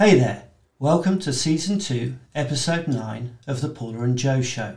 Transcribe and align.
Hey 0.00 0.16
there, 0.16 0.44
welcome 0.78 1.18
to 1.18 1.32
Season 1.32 1.80
2, 1.80 2.14
Episode 2.32 2.86
9 2.86 3.36
of 3.48 3.60
The 3.60 3.68
Paula 3.68 4.02
and 4.02 4.16
Joe 4.16 4.40
Show. 4.40 4.76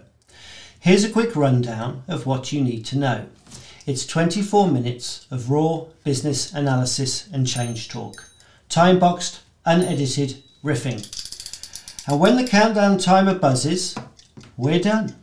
Here's 0.80 1.04
a 1.04 1.12
quick 1.12 1.36
rundown 1.36 2.02
of 2.08 2.26
what 2.26 2.52
you 2.52 2.60
need 2.60 2.86
to 2.86 2.98
know. 2.98 3.28
It's 3.86 4.08
24 4.08 4.70
minutes 4.70 5.28
of 5.30 5.52
raw 5.52 5.86
business 6.04 6.52
analysis 6.52 7.30
and 7.32 7.46
change 7.46 7.88
talk, 7.88 8.32
time 8.68 8.98
boxed, 8.98 9.42
unedited 9.64 10.42
riffing. 10.64 11.06
And 12.08 12.20
when 12.20 12.36
the 12.36 12.48
countdown 12.48 12.98
timer 12.98 13.36
buzzes, 13.36 13.96
we're 14.58 14.80
done. 14.80 15.16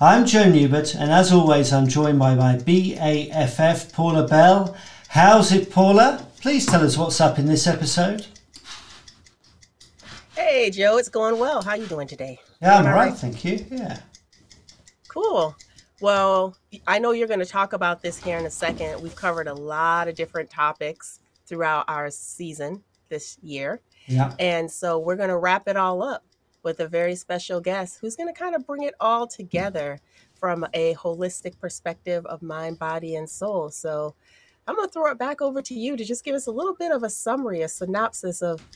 I'm 0.00 0.24
Joe 0.24 0.50
Newbert, 0.50 0.94
and 0.94 1.10
as 1.12 1.30
always, 1.30 1.74
I'm 1.74 1.88
joined 1.88 2.18
by 2.18 2.34
my 2.36 2.56
BAFF, 2.56 3.92
Paula 3.92 4.26
Bell. 4.26 4.74
How's 5.08 5.52
it, 5.52 5.70
Paula? 5.70 6.26
Please 6.40 6.64
tell 6.64 6.82
us 6.82 6.96
what's 6.96 7.20
up 7.20 7.38
in 7.38 7.44
this 7.44 7.66
episode. 7.66 8.26
Hey, 10.40 10.70
Joe, 10.70 10.96
it's 10.96 11.10
going 11.10 11.38
well. 11.38 11.60
How 11.60 11.72
are 11.72 11.76
you 11.76 11.86
doing 11.86 12.08
today? 12.08 12.40
Yeah, 12.62 12.78
I'm 12.78 12.86
all 12.86 12.94
right, 12.94 13.12
thank 13.14 13.44
you. 13.44 13.62
Yeah. 13.70 13.98
Cool. 15.06 15.54
Well, 16.00 16.56
I 16.86 16.98
know 16.98 17.12
you're 17.12 17.28
going 17.28 17.40
to 17.40 17.46
talk 17.46 17.74
about 17.74 18.00
this 18.00 18.16
here 18.16 18.38
in 18.38 18.46
a 18.46 18.50
second. 18.50 19.02
We've 19.02 19.14
covered 19.14 19.48
a 19.48 19.54
lot 19.54 20.08
of 20.08 20.14
different 20.14 20.48
topics 20.48 21.20
throughout 21.44 21.84
our 21.88 22.10
season 22.10 22.82
this 23.10 23.36
year. 23.42 23.82
Yeah. 24.06 24.32
And 24.38 24.68
so 24.68 24.98
we're 24.98 25.16
going 25.16 25.28
to 25.28 25.36
wrap 25.36 25.68
it 25.68 25.76
all 25.76 26.02
up 26.02 26.24
with 26.62 26.80
a 26.80 26.88
very 26.88 27.16
special 27.16 27.60
guest 27.60 27.98
who's 28.00 28.16
going 28.16 28.32
to 28.32 28.38
kind 28.38 28.54
of 28.54 28.66
bring 28.66 28.84
it 28.84 28.94
all 28.98 29.26
together 29.26 30.00
from 30.34 30.66
a 30.72 30.94
holistic 30.94 31.58
perspective 31.60 32.24
of 32.24 32.40
mind, 32.40 32.78
body, 32.78 33.14
and 33.14 33.28
soul. 33.28 33.68
So 33.68 34.14
I'm 34.66 34.74
going 34.74 34.88
to 34.88 34.92
throw 34.92 35.10
it 35.10 35.18
back 35.18 35.42
over 35.42 35.60
to 35.60 35.74
you 35.74 35.98
to 35.98 36.04
just 36.04 36.24
give 36.24 36.34
us 36.34 36.46
a 36.46 36.52
little 36.52 36.74
bit 36.74 36.92
of 36.92 37.02
a 37.02 37.10
summary, 37.10 37.60
a 37.60 37.68
synopsis 37.68 38.40
of 38.40 38.66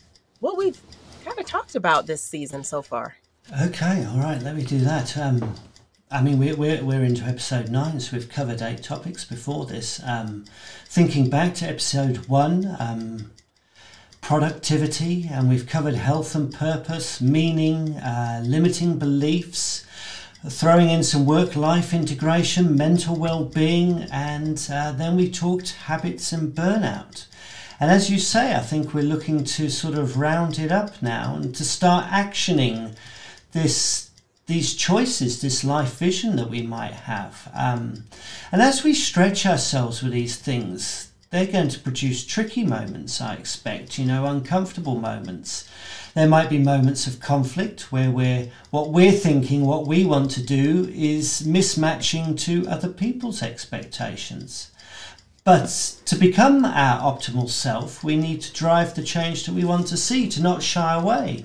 what 0.40 0.58
we've 0.58 0.78
kind 1.24 1.38
of 1.38 1.46
talked 1.46 1.74
about 1.74 2.06
this 2.06 2.22
season 2.22 2.62
so 2.64 2.82
far. 2.82 3.16
Okay, 3.62 4.04
all 4.06 4.18
right, 4.18 4.42
let 4.42 4.56
me 4.56 4.62
do 4.62 4.78
that. 4.80 5.16
Um, 5.16 5.54
I 6.10 6.22
mean, 6.22 6.38
we're, 6.38 6.56
we're, 6.56 6.84
we're 6.84 7.02
into 7.02 7.24
episode 7.24 7.70
nine, 7.70 7.98
so 8.00 8.16
we've 8.16 8.28
covered 8.28 8.62
eight 8.62 8.82
topics 8.82 9.24
before 9.24 9.66
this. 9.66 10.00
Um, 10.04 10.44
thinking 10.86 11.28
back 11.30 11.54
to 11.56 11.66
episode 11.66 12.26
one, 12.26 12.76
um, 12.78 13.30
productivity, 14.20 15.28
and 15.30 15.48
we've 15.48 15.66
covered 15.66 15.94
health 15.94 16.34
and 16.34 16.52
purpose, 16.52 17.20
meaning, 17.20 17.96
uh, 17.96 18.42
limiting 18.44 18.98
beliefs, 18.98 19.84
throwing 20.48 20.90
in 20.90 21.02
some 21.02 21.26
work 21.26 21.56
life 21.56 21.92
integration, 21.92 22.76
mental 22.76 23.16
well 23.16 23.44
being, 23.44 24.06
and 24.12 24.68
uh, 24.72 24.92
then 24.92 25.16
we 25.16 25.30
talked 25.30 25.72
habits 25.72 26.32
and 26.32 26.54
burnout. 26.54 27.26
And 27.84 27.92
as 27.92 28.08
you 28.08 28.18
say, 28.18 28.54
I 28.54 28.60
think 28.60 28.94
we're 28.94 29.04
looking 29.04 29.44
to 29.44 29.68
sort 29.68 29.98
of 29.98 30.16
round 30.16 30.58
it 30.58 30.72
up 30.72 31.02
now 31.02 31.36
and 31.36 31.54
to 31.54 31.62
start 31.62 32.06
actioning 32.06 32.96
this 33.52 34.08
these 34.46 34.72
choices, 34.72 35.42
this 35.42 35.62
life 35.62 35.98
vision 35.98 36.36
that 36.36 36.48
we 36.48 36.62
might 36.62 36.94
have. 36.94 37.50
Um, 37.54 38.04
and 38.50 38.62
as 38.62 38.84
we 38.84 38.94
stretch 38.94 39.44
ourselves 39.44 40.02
with 40.02 40.14
these 40.14 40.36
things, 40.36 41.12
they're 41.28 41.46
going 41.46 41.68
to 41.68 41.78
produce 41.78 42.24
tricky 42.24 42.64
moments, 42.64 43.20
I 43.20 43.34
expect, 43.34 43.98
you 43.98 44.06
know, 44.06 44.24
uncomfortable 44.24 44.98
moments. 44.98 45.68
There 46.14 46.26
might 46.26 46.48
be 46.48 46.58
moments 46.58 47.06
of 47.06 47.20
conflict 47.20 47.92
where 47.92 48.10
we're 48.10 48.50
what 48.70 48.92
we're 48.92 49.12
thinking, 49.12 49.66
what 49.66 49.86
we 49.86 50.06
want 50.06 50.30
to 50.30 50.42
do 50.42 50.90
is 50.94 51.42
mismatching 51.42 52.40
to 52.40 52.66
other 52.66 52.88
people's 52.88 53.42
expectations. 53.42 54.70
But 55.44 56.00
to 56.06 56.16
become 56.16 56.64
our 56.64 57.00
optimal 57.00 57.50
self, 57.50 58.02
we 58.02 58.16
need 58.16 58.40
to 58.40 58.52
drive 58.54 58.94
the 58.94 59.02
change 59.02 59.44
that 59.44 59.54
we 59.54 59.62
want 59.62 59.86
to 59.88 59.96
see, 59.98 60.26
to 60.30 60.42
not 60.42 60.62
shy 60.62 60.94
away, 60.94 61.44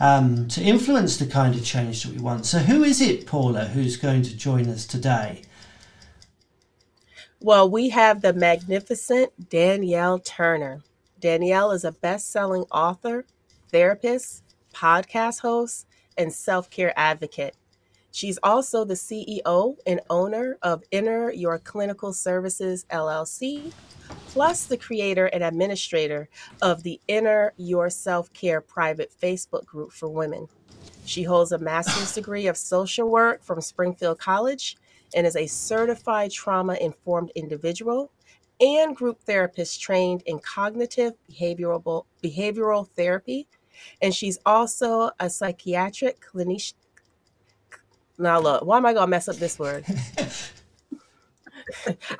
um, 0.00 0.48
to 0.48 0.60
influence 0.60 1.16
the 1.16 1.26
kind 1.26 1.54
of 1.54 1.64
change 1.64 2.02
that 2.02 2.12
we 2.12 2.18
want. 2.18 2.44
So, 2.44 2.58
who 2.58 2.82
is 2.82 3.00
it, 3.00 3.24
Paula, 3.24 3.66
who's 3.66 3.96
going 3.96 4.22
to 4.22 4.36
join 4.36 4.68
us 4.68 4.84
today? 4.84 5.42
Well, 7.40 7.70
we 7.70 7.90
have 7.90 8.20
the 8.20 8.32
magnificent 8.32 9.48
Danielle 9.48 10.18
Turner. 10.18 10.82
Danielle 11.20 11.70
is 11.70 11.84
a 11.84 11.92
best 11.92 12.32
selling 12.32 12.64
author, 12.72 13.26
therapist, 13.70 14.42
podcast 14.74 15.42
host, 15.42 15.86
and 16.18 16.32
self 16.32 16.68
care 16.68 16.92
advocate. 16.96 17.54
She's 18.16 18.38
also 18.42 18.82
the 18.82 18.94
CEO 18.94 19.76
and 19.86 20.00
owner 20.08 20.56
of 20.62 20.82
Inner 20.90 21.30
You 21.30 21.54
Clinical 21.62 22.14
Services 22.14 22.86
LLC, 22.90 23.74
plus 24.28 24.64
the 24.64 24.78
creator 24.78 25.26
and 25.26 25.44
administrator 25.44 26.30
of 26.62 26.82
the 26.82 26.98
Inner 27.08 27.52
You 27.58 27.84
Self 27.90 28.32
Care 28.32 28.62
private 28.62 29.12
Facebook 29.22 29.66
group 29.66 29.92
for 29.92 30.08
women. 30.08 30.48
She 31.04 31.24
holds 31.24 31.52
a 31.52 31.58
master's 31.58 32.14
degree 32.14 32.46
of 32.46 32.56
social 32.56 33.06
work 33.10 33.44
from 33.44 33.60
Springfield 33.60 34.18
College 34.18 34.78
and 35.14 35.26
is 35.26 35.36
a 35.36 35.46
certified 35.46 36.30
trauma 36.30 36.78
informed 36.80 37.32
individual 37.34 38.10
and 38.62 38.96
group 38.96 39.20
therapist 39.24 39.82
trained 39.82 40.22
in 40.24 40.38
cognitive 40.38 41.12
behavioral 41.30 42.06
behavioral 42.24 42.88
therapy 42.96 43.46
and 44.00 44.14
she's 44.14 44.38
also 44.46 45.10
a 45.20 45.28
psychiatric 45.28 46.18
clinician 46.22 46.72
now 48.18 48.40
look, 48.40 48.64
why 48.64 48.76
am 48.76 48.86
I 48.86 48.92
gonna 48.92 49.06
mess 49.06 49.28
up 49.28 49.36
this 49.36 49.58
word? 49.58 49.84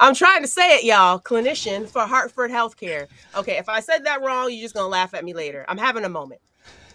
I'm 0.00 0.14
trying 0.14 0.42
to 0.42 0.48
say 0.48 0.76
it, 0.76 0.84
y'all. 0.84 1.20
Clinician 1.20 1.88
for 1.88 2.02
Hartford 2.02 2.50
Healthcare. 2.50 3.06
Okay, 3.36 3.58
if 3.58 3.68
I 3.68 3.80
said 3.80 4.04
that 4.04 4.22
wrong, 4.22 4.50
you're 4.50 4.62
just 4.62 4.74
gonna 4.74 4.88
laugh 4.88 5.14
at 5.14 5.24
me 5.24 5.34
later. 5.34 5.64
I'm 5.68 5.78
having 5.78 6.04
a 6.04 6.08
moment. 6.08 6.40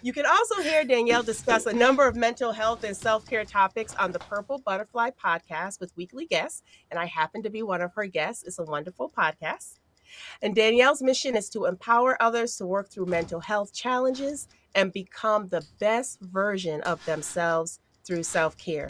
You 0.04 0.12
can 0.12 0.26
also 0.26 0.60
hear 0.62 0.84
Danielle 0.84 1.22
discuss 1.22 1.66
a 1.66 1.72
number 1.72 2.08
of 2.08 2.16
mental 2.16 2.50
health 2.50 2.82
and 2.82 2.96
self 2.96 3.24
care 3.24 3.44
topics 3.44 3.94
on 3.94 4.10
the 4.10 4.18
Purple 4.18 4.58
Butterfly 4.58 5.10
podcast 5.10 5.80
with 5.80 5.96
weekly 5.96 6.26
guests, 6.26 6.62
and 6.90 6.98
I 6.98 7.06
happen 7.06 7.42
to 7.44 7.50
be 7.50 7.62
one 7.62 7.80
of 7.80 7.94
her 7.94 8.06
guests. 8.06 8.42
It's 8.42 8.58
a 8.58 8.64
wonderful 8.64 9.12
podcast. 9.16 9.78
And 10.42 10.54
Danielle's 10.54 11.02
mission 11.02 11.36
is 11.36 11.48
to 11.50 11.66
empower 11.66 12.20
others 12.20 12.56
to 12.56 12.66
work 12.66 12.90
through 12.90 13.06
mental 13.06 13.40
health 13.40 13.72
challenges 13.72 14.48
and 14.74 14.92
become 14.92 15.48
the 15.48 15.64
best 15.78 16.20
version 16.20 16.80
of 16.82 17.04
themselves 17.06 17.78
through 18.04 18.22
self 18.22 18.56
care. 18.56 18.88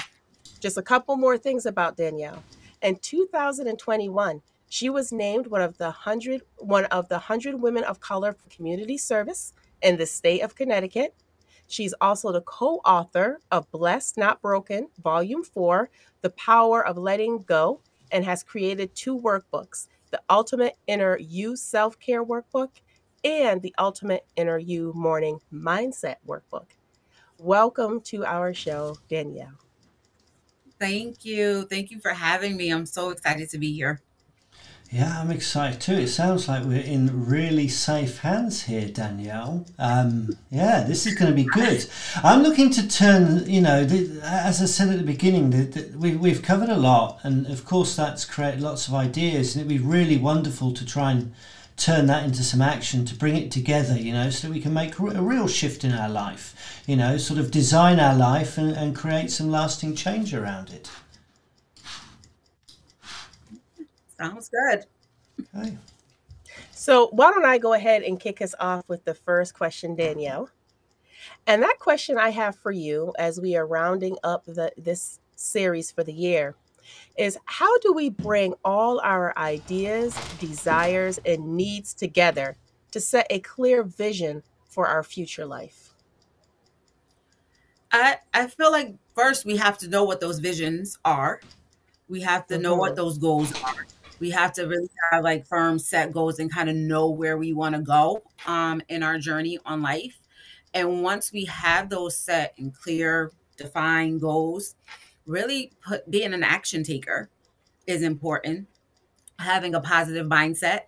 Just 0.61 0.79
a 0.79 0.83
couple 0.83 1.17
more 1.17 1.39
things 1.39 1.67
about 1.67 1.97
Danielle. 1.97 2.43
In 2.83 2.97
2021, 2.97 4.43
she 4.69 4.89
was 4.89 5.13
named 5.13 5.47
one 5.49 5.61
of 5.61 5.77
the 5.79 5.85
100 5.85 6.43
one 6.59 6.87
of 6.87 7.09
the 7.09 7.17
100 7.17 7.61
women 7.61 7.85
of 7.85 8.01
color 8.01 8.33
for 8.33 8.49
community 8.49 8.97
service 8.97 9.53
in 9.83 9.97
the 9.97 10.07
state 10.07 10.41
of 10.41 10.55
Connecticut. 10.55 11.15
She's 11.67 11.95
also 12.01 12.33
the 12.33 12.43
co-author 12.43 13.41
of 13.51 13.71
Blessed 13.71 14.19
Not 14.19 14.43
Broken, 14.43 14.89
Volume 15.03 15.43
4, 15.43 15.91
The 16.21 16.31
Power 16.31 16.85
of 16.85 16.99
Letting 16.99 17.39
Go, 17.39 17.81
and 18.11 18.25
has 18.25 18.43
created 18.43 18.95
two 18.95 19.19
workbooks, 19.19 19.89
the 20.11 20.21
Ultimate 20.29 20.77
Inner 20.87 21.19
You 21.19 21.57
Self-Care 21.57 22.25
Workbook 22.25 22.71
and 23.25 23.63
the 23.63 23.75
Ultimate 23.79 24.27
Inner 24.37 24.59
You 24.59 24.93
Morning 24.95 25.41
Mindset 25.53 26.17
Workbook. 26.27 26.67
Welcome 27.45 28.03
to 28.03 28.25
our 28.25 28.55
show, 28.55 28.99
Danielle. 29.09 29.59
Thank 30.79 31.25
you. 31.25 31.65
Thank 31.65 31.91
you 31.91 31.99
for 31.99 32.11
having 32.11 32.57
me. 32.57 32.71
I'm 32.71 32.87
so 32.87 33.11
excited 33.11 33.51
to 33.51 33.59
be 33.59 33.73
here. 33.73 34.01
Yeah, 34.93 35.21
I'm 35.21 35.33
excited 35.33 35.81
too. 35.81 35.95
It 35.95 36.07
sounds 36.07 36.47
like 36.47 36.63
we're 36.63 36.81
in 36.81 37.27
really 37.27 37.67
safe 37.67 38.19
hands 38.19 38.63
here, 38.63 38.87
Danielle. 38.87 39.67
Um, 39.77 40.37
yeah, 40.53 40.85
this 40.85 41.05
is 41.05 41.17
going 41.17 41.33
to 41.33 41.37
be 41.37 41.43
good. 41.43 41.85
I'm 42.23 42.45
looking 42.45 42.71
to 42.71 42.87
turn, 42.87 43.51
you 43.51 43.61
know, 43.61 43.85
the, 43.85 44.21
as 44.23 44.63
I 44.63 44.67
said 44.67 44.91
at 44.91 44.99
the 44.99 45.05
beginning, 45.05 45.51
the, 45.51 45.65
the, 45.65 45.99
we, 45.99 46.15
we've 46.15 46.43
covered 46.43 46.69
a 46.69 46.77
lot, 46.77 47.19
and 47.25 47.49
of 47.49 47.65
course, 47.65 47.97
that's 47.97 48.25
created 48.25 48.61
lots 48.61 48.87
of 48.87 48.95
ideas, 48.95 49.57
and 49.57 49.63
it'd 49.63 49.81
be 49.81 49.85
really 49.85 50.17
wonderful 50.17 50.73
to 50.75 50.87
try 50.87 51.11
and 51.11 51.35
turn 51.83 52.07
that 52.07 52.23
into 52.25 52.45
some 52.45 52.63
action 52.63 53.05
to 53.05 53.15
bring 53.15 53.37
it 53.37 53.51
together, 53.51 53.97
you 53.99 54.13
know, 54.13 54.31
so 54.31 54.47
that 54.47 54.55
we 54.55 54.61
can 54.61 54.73
make 54.73 54.99
a 54.99 55.03
real 55.03 55.49
shift 55.49 55.83
in 55.83 55.93
our 55.93 56.09
life, 56.09 56.83
you 56.87 56.95
know, 56.95 57.17
sort 57.17 57.41
of 57.41 57.51
design 57.51 57.99
our 57.99 58.15
life 58.15 58.57
and, 58.57 58.71
and 58.77 58.95
create 58.95 59.31
some 59.31 59.51
lasting 59.51 59.97
change 59.97 60.33
around 60.33 60.71
it. 60.71 60.89
Sounds 64.17 64.49
good. 64.49 64.85
Okay. 65.57 65.77
So, 66.71 67.09
why 67.09 67.33
don't 67.33 67.45
I 67.45 67.59
go 67.59 67.73
ahead 67.73 68.03
and 68.03 68.21
kick 68.21 68.41
us 68.41 68.55
off 68.61 68.89
with 68.89 69.05
the 69.05 69.15
first 69.15 69.55
question, 69.55 69.97
Danielle? 69.97 70.51
And 71.47 71.63
that 71.63 71.81
question 71.81 72.17
I 72.17 72.31
have 72.31 72.55
for 72.55 72.71
you 72.71 73.13
as 73.19 73.41
we 73.41 73.57
are 73.57 73.67
rounding 73.67 74.17
up 74.23 74.45
the, 74.45 74.73
this 74.77 75.19
series 75.35 75.91
for 75.91 76.05
the 76.05 76.13
year 76.13 76.55
is 77.17 77.39
how 77.45 77.79
do 77.79 77.93
we 77.93 78.11
bring 78.11 78.55
all 78.65 79.01
our 79.01 79.37
ideas, 79.37 80.17
desires, 80.39 81.19
and 81.25 81.57
needs 81.57 81.95
together 81.95 82.57
to 82.91 83.01
set 83.01 83.27
a 83.31 83.41
clear 83.41 83.83
vision 83.83 84.43
for 84.69 84.87
our 84.87 85.03
future 85.03 85.47
life? 85.47 85.95
I 87.93 88.17
I 88.33 88.47
feel 88.47 88.73
like 88.73 88.95
first 89.15 89.45
we 89.45 89.57
have 89.59 89.79
to 89.79 89.89
know 89.89 90.05
what 90.05 90.21
those 90.21 90.39
visions 90.39 90.99
are. 91.05 91.41
We 92.09 92.21
have 92.23 92.47
to 92.49 92.59
know 92.59 92.75
what 92.75 92.93
mm-hmm. 92.93 92.97
those 92.97 93.19
goals 93.19 93.53
are. 93.63 93.87
We 94.19 94.31
have 94.31 94.53
to 94.55 94.67
really 94.67 94.89
have 95.11 95.25
like 95.25 95.47
firm 95.47 95.79
set 95.79 96.13
goals 96.13 96.39
and 96.39 96.53
kind 96.53 96.71
of 96.71 96.77
know 96.77 97.11
where 97.11 97.37
we 97.37 97.53
want 97.53 97.75
to 97.75 97.81
go 97.81 98.23
um, 98.47 98.81
in 98.89 99.03
our 99.03 99.19
journey 99.19 99.59
on 99.67 99.83
life. 99.83 100.19
And 100.75 101.03
once 101.03 101.33
we 101.33 101.45
have 101.47 101.91
those 101.91 102.17
set 102.17 102.55
and 102.57 102.75
clear, 102.75 103.33
defined 103.57 104.21
goals, 104.21 104.77
really 105.27 105.73
put 105.85 106.11
being 106.11 106.33
an 106.33 106.43
action 106.43 106.83
taker 106.83 107.31
is 107.87 108.03
important. 108.03 108.67
Having 109.39 109.75
a 109.75 109.81
positive 109.81 110.27
mindset 110.27 110.83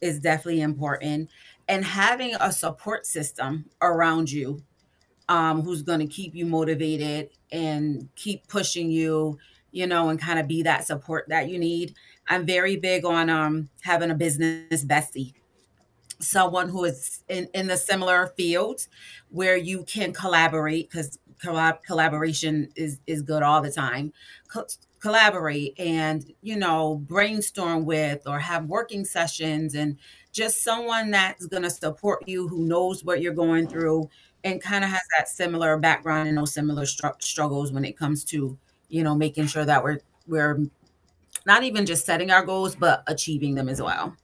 is 0.00 0.18
definitely 0.18 0.60
important. 0.60 1.30
And 1.68 1.84
having 1.84 2.34
a 2.40 2.52
support 2.52 3.06
system 3.06 3.66
around 3.82 4.30
you 4.30 4.62
um, 5.28 5.62
who's 5.62 5.82
going 5.82 6.00
to 6.00 6.06
keep 6.06 6.34
you 6.34 6.46
motivated 6.46 7.30
and 7.50 8.08
keep 8.14 8.46
pushing 8.46 8.90
you, 8.90 9.38
you 9.72 9.86
know, 9.86 10.08
and 10.08 10.20
kind 10.20 10.38
of 10.38 10.46
be 10.46 10.62
that 10.62 10.86
support 10.86 11.28
that 11.28 11.48
you 11.48 11.58
need. 11.58 11.94
I'm 12.28 12.46
very 12.46 12.76
big 12.76 13.04
on 13.04 13.28
um, 13.28 13.68
having 13.82 14.10
a 14.10 14.14
business 14.14 14.84
bestie, 14.84 15.32
someone 16.20 16.68
who 16.68 16.84
is 16.84 17.24
in, 17.28 17.48
in 17.54 17.66
the 17.66 17.76
similar 17.76 18.28
field 18.36 18.86
where 19.30 19.56
you 19.56 19.84
can 19.84 20.12
collaborate 20.12 20.88
because 20.90 21.18
collab- 21.42 21.82
collaboration 21.82 22.68
is, 22.76 23.00
is 23.06 23.22
good 23.22 23.42
all 23.42 23.60
the 23.60 23.70
time. 23.70 24.12
Co- 24.48 24.66
collaborate 25.00 25.78
and, 25.78 26.32
you 26.42 26.56
know, 26.56 26.96
brainstorm 26.96 27.84
with 27.84 28.26
or 28.26 28.38
have 28.38 28.64
working 28.66 29.04
sessions 29.04 29.74
and 29.74 29.96
just 30.32 30.62
someone 30.62 31.10
that's 31.10 31.46
going 31.46 31.62
to 31.62 31.70
support 31.70 32.26
you 32.28 32.48
who 32.48 32.66
knows 32.66 33.04
what 33.04 33.20
you're 33.20 33.32
going 33.32 33.66
through 33.66 34.08
and 34.46 34.62
kind 34.62 34.84
of 34.84 34.90
has 34.90 35.02
that 35.18 35.28
similar 35.28 35.76
background 35.76 36.28
and 36.28 36.38
those 36.38 36.54
similar 36.54 36.86
str- 36.86 37.08
struggles 37.18 37.72
when 37.72 37.84
it 37.84 37.98
comes 37.98 38.22
to 38.22 38.56
you 38.88 39.02
know 39.02 39.14
making 39.14 39.46
sure 39.46 39.64
that 39.64 39.82
we're 39.82 39.98
we're 40.28 40.60
not 41.44 41.64
even 41.64 41.84
just 41.84 42.06
setting 42.06 42.30
our 42.30 42.44
goals 42.44 42.76
but 42.76 43.02
achieving 43.08 43.56
them 43.56 43.68
as 43.68 43.82
well 43.82 44.16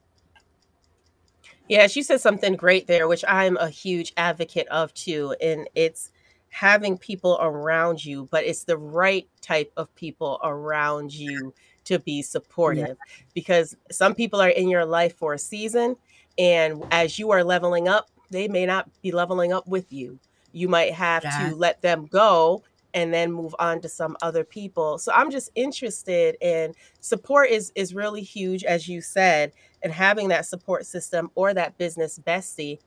yeah 1.67 1.87
she 1.87 2.01
said 2.01 2.21
something 2.21 2.55
great 2.55 2.87
there 2.87 3.07
which 3.07 3.25
i'm 3.27 3.57
a 3.57 3.67
huge 3.67 4.13
advocate 4.15 4.67
of 4.69 4.93
too 4.93 5.35
and 5.41 5.69
it's 5.75 6.09
having 6.53 6.97
people 6.97 7.37
around 7.41 8.03
you 8.03 8.27
but 8.31 8.43
it's 8.43 8.63
the 8.63 8.77
right 8.77 9.27
type 9.41 9.71
of 9.75 9.93
people 9.95 10.39
around 10.43 11.13
you 11.13 11.53
to 11.83 11.99
be 11.99 12.21
supportive 12.21 12.87
yeah. 12.87 13.23
because 13.33 13.75
some 13.91 14.13
people 14.13 14.39
are 14.39 14.49
in 14.49 14.69
your 14.69 14.85
life 14.85 15.17
for 15.17 15.33
a 15.33 15.39
season 15.39 15.95
and 16.37 16.83
as 16.91 17.19
you 17.19 17.31
are 17.31 17.43
leveling 17.43 17.87
up 17.87 18.09
they 18.33 18.47
may 18.49 18.65
not 18.65 18.89
be 19.01 19.11
leveling 19.11 19.53
up 19.53 19.67
with 19.67 19.93
you. 19.93 20.19
You 20.51 20.67
might 20.67 20.93
have 20.93 21.23
yeah. 21.23 21.49
to 21.49 21.55
let 21.55 21.81
them 21.81 22.07
go 22.07 22.63
and 22.93 23.13
then 23.13 23.31
move 23.31 23.55
on 23.57 23.79
to 23.81 23.89
some 23.89 24.17
other 24.21 24.43
people. 24.43 24.97
So 24.97 25.11
I'm 25.13 25.31
just 25.31 25.49
interested 25.55 26.35
in 26.41 26.73
support 26.99 27.49
is 27.49 27.71
is 27.75 27.95
really 27.95 28.21
huge 28.21 28.63
as 28.63 28.87
you 28.87 29.01
said 29.01 29.53
and 29.81 29.91
having 29.91 30.27
that 30.27 30.45
support 30.45 30.85
system 30.85 31.31
or 31.35 31.53
that 31.53 31.77
business 31.77 32.19
bestie. 32.19 32.79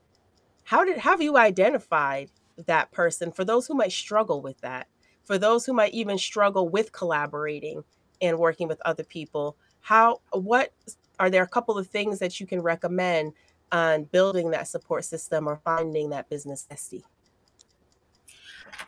How 0.64 0.84
did 0.84 0.98
have 0.98 1.22
you 1.22 1.36
identified 1.36 2.30
that 2.67 2.91
person 2.93 3.32
for 3.32 3.44
those 3.44 3.67
who 3.67 3.75
might 3.75 3.93
struggle 3.93 4.41
with 4.41 4.61
that? 4.61 4.88
For 5.25 5.38
those 5.38 5.67
who 5.67 5.73
might 5.73 5.93
even 5.93 6.19
struggle 6.19 6.69
with 6.69 6.93
collaborating 6.93 7.82
and 8.20 8.38
working 8.38 8.69
with 8.69 8.81
other 8.85 9.05
people, 9.05 9.56
how 9.81 10.20
what 10.32 10.73
are 11.19 11.31
there 11.31 11.43
a 11.43 11.49
couple 11.49 11.76
of 11.79 11.88
things 11.88 12.19
that 12.19 12.38
you 12.41 12.47
can 12.47 12.61
recommend 12.61 13.32
on 13.73 14.05
building 14.05 14.50
that 14.50 14.69
support 14.69 15.05
system 15.05 15.49
or 15.49 15.61
finding 15.64 16.11
that 16.11 16.29
business 16.29 16.67
bestie? 16.70 17.03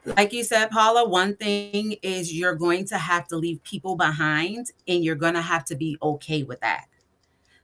Like 0.05 0.32
you 0.32 0.44
said, 0.44 0.71
Paula, 0.71 1.09
one 1.09 1.37
thing 1.37 1.97
is 2.03 2.32
you're 2.32 2.55
going 2.55 2.85
to 2.87 2.99
have 2.99 3.26
to 3.29 3.37
leave 3.37 3.62
people 3.64 3.97
behind 3.97 4.71
and 4.87 5.05
you're 5.05 5.14
going 5.14 5.35
to 5.35 5.43
have 5.43 5.64
to 5.67 5.76
be 5.76 5.97
okay 6.03 6.43
with 6.43 6.61
that. 6.61 6.87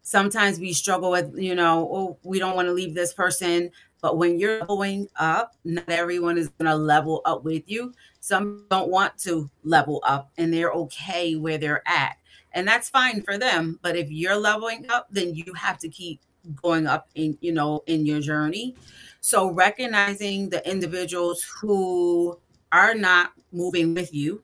Sometimes 0.03 0.59
we 0.59 0.73
struggle 0.73 1.11
with, 1.11 1.35
you 1.37 1.55
know, 1.55 1.89
oh, 1.93 2.19
we 2.23 2.39
don't 2.39 2.57
want 2.57 2.69
to 2.69 2.73
leave 2.73 2.95
this 2.95 3.15
person. 3.15 3.71
But 4.05 4.19
when 4.19 4.39
you're 4.39 4.67
going 4.67 5.09
up, 5.17 5.57
not 5.65 5.89
everyone 5.89 6.37
is 6.37 6.51
going 6.51 6.71
to 6.71 6.77
level 6.77 7.23
up 7.25 7.43
with 7.43 7.63
you. 7.65 7.95
Some 8.21 8.67
don't 8.71 8.91
want 8.91 9.17
to 9.21 9.49
level 9.63 10.03
up 10.05 10.31
and 10.37 10.53
they're 10.53 10.73
okay 10.73 11.37
where 11.37 11.57
they're 11.57 11.83
at. 11.89 12.19
And 12.53 12.69
that's 12.69 12.91
fine 12.91 13.23
for 13.23 13.39
them. 13.39 13.79
But 13.81 13.97
if 13.97 14.11
you're 14.11 14.37
leveling 14.37 14.85
up, 14.91 15.07
then 15.11 15.35
you 15.35 15.55
have 15.55 15.79
to 15.79 15.89
keep 15.89 16.21
going 16.61 16.87
up 16.87 17.09
in 17.15 17.39
you 17.41 17.53
know 17.53 17.83
in 17.87 18.05
your 18.05 18.21
journey 18.21 18.77
so 19.23 19.51
recognizing 19.51 20.51
the 20.51 20.71
individuals 20.71 21.43
who 21.43 22.39
are 22.71 22.95
not 22.95 23.33
moving 23.51 23.95
with 23.95 24.13
you 24.13 24.43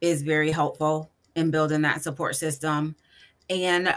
is 0.00 0.22
very 0.22 0.50
helpful 0.50 1.10
in 1.36 1.50
building 1.50 1.82
that 1.82 2.02
support 2.02 2.34
system 2.36 2.96
and 3.50 3.94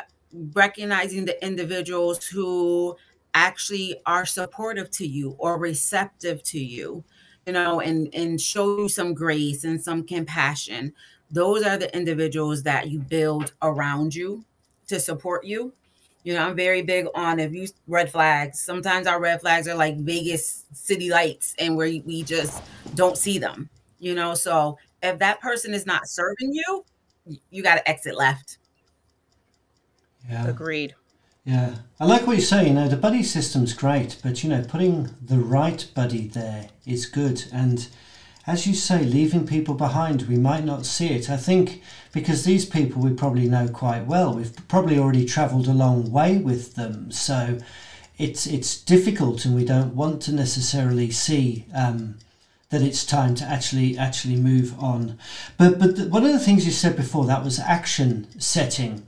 recognizing 0.53 1.24
the 1.24 1.41
individuals 1.45 2.25
who 2.25 2.94
actually 3.33 3.95
are 4.06 4.25
supportive 4.25 4.89
to 4.91 5.07
you 5.07 5.35
or 5.39 5.57
receptive 5.57 6.44
to 6.44 6.59
you 6.59 7.03
you 7.45 7.53
know 7.53 7.80
and 7.80 8.13
and 8.13 8.39
show 8.39 8.77
you 8.80 8.89
some 8.89 9.13
grace 9.13 9.63
and 9.63 9.81
some 9.81 10.03
compassion 10.03 10.94
those 11.31 11.63
are 11.63 11.77
the 11.77 11.94
individuals 11.95 12.63
that 12.63 12.89
you 12.89 13.00
build 13.00 13.53
around 13.62 14.13
you 14.13 14.44
to 14.88 15.00
support 15.00 15.44
you 15.45 15.74
you 16.24 16.33
know, 16.33 16.47
I'm 16.47 16.56
very 16.56 16.81
big 16.81 17.07
on 17.15 17.39
if 17.39 17.53
you 17.53 17.68
red 17.88 18.09
flags. 18.09 18.59
Sometimes 18.59 19.07
our 19.07 19.19
red 19.19 19.41
flags 19.41 19.68
are 19.68 19.75
like 19.75 19.97
Vegas 19.97 20.63
city 20.74 21.09
lights, 21.09 21.53
and 21.59 21.75
where 21.75 21.89
we 22.06 22.24
just 22.24 22.62
don't 22.95 23.18
see 23.18 23.38
them. 23.38 23.69
You 24.00 24.15
know, 24.15 24.33
so 24.33 24.77
if 25.01 25.19
that 25.19 25.41
person 25.41 25.74
is 25.74 25.86
not 25.86 26.07
serving 26.07 26.53
you, 26.53 26.86
you 27.51 27.62
got 27.62 27.75
to 27.75 27.89
exit 27.89 28.15
left. 28.15 28.57
Yeah. 30.29 30.47
Agreed. 30.47 30.95
Yeah, 31.45 31.75
I 31.99 32.05
like 32.05 32.25
what 32.25 32.37
you 32.37 32.41
say. 32.41 32.67
You 32.67 32.73
know, 32.73 32.87
the 32.87 32.95
buddy 32.95 33.21
system's 33.21 33.73
great, 33.73 34.17
but 34.23 34.43
you 34.43 34.49
know, 34.49 34.63
putting 34.63 35.09
the 35.21 35.39
right 35.39 35.85
buddy 35.93 36.27
there 36.27 36.69
is 36.85 37.05
good. 37.05 37.43
And 37.51 37.87
as 38.47 38.65
you 38.65 38.73
say, 38.73 39.03
leaving 39.03 39.45
people 39.45 39.75
behind, 39.75 40.23
we 40.23 40.37
might 40.37 40.63
not 40.63 40.85
see 40.85 41.09
it. 41.09 41.29
I 41.29 41.35
think 41.35 41.81
because 42.13 42.45
these 42.45 42.65
people 42.65 43.01
we 43.01 43.11
probably 43.11 43.49
know 43.49 43.67
quite 43.67 44.05
well. 44.05 44.33
We've 44.33 44.55
probably 44.69 44.97
already 44.97 45.25
travelled 45.25 45.67
a 45.67 45.73
long 45.73 46.11
way 46.11 46.37
with 46.37 46.75
them, 46.75 47.11
so 47.11 47.57
it's 48.17 48.47
it's 48.47 48.81
difficult, 48.81 49.43
and 49.43 49.53
we 49.53 49.65
don't 49.65 49.95
want 49.95 50.21
to 50.23 50.31
necessarily 50.31 51.11
see 51.11 51.65
um, 51.75 52.19
that 52.69 52.81
it's 52.81 53.05
time 53.05 53.35
to 53.35 53.43
actually 53.43 53.97
actually 53.97 54.37
move 54.37 54.79
on. 54.81 55.17
But 55.57 55.77
but 55.77 55.97
the, 55.97 56.07
one 56.07 56.25
of 56.25 56.31
the 56.31 56.39
things 56.39 56.65
you 56.65 56.71
said 56.71 56.95
before 56.95 57.25
that 57.25 57.43
was 57.43 57.59
action 57.59 58.27
setting. 58.39 59.07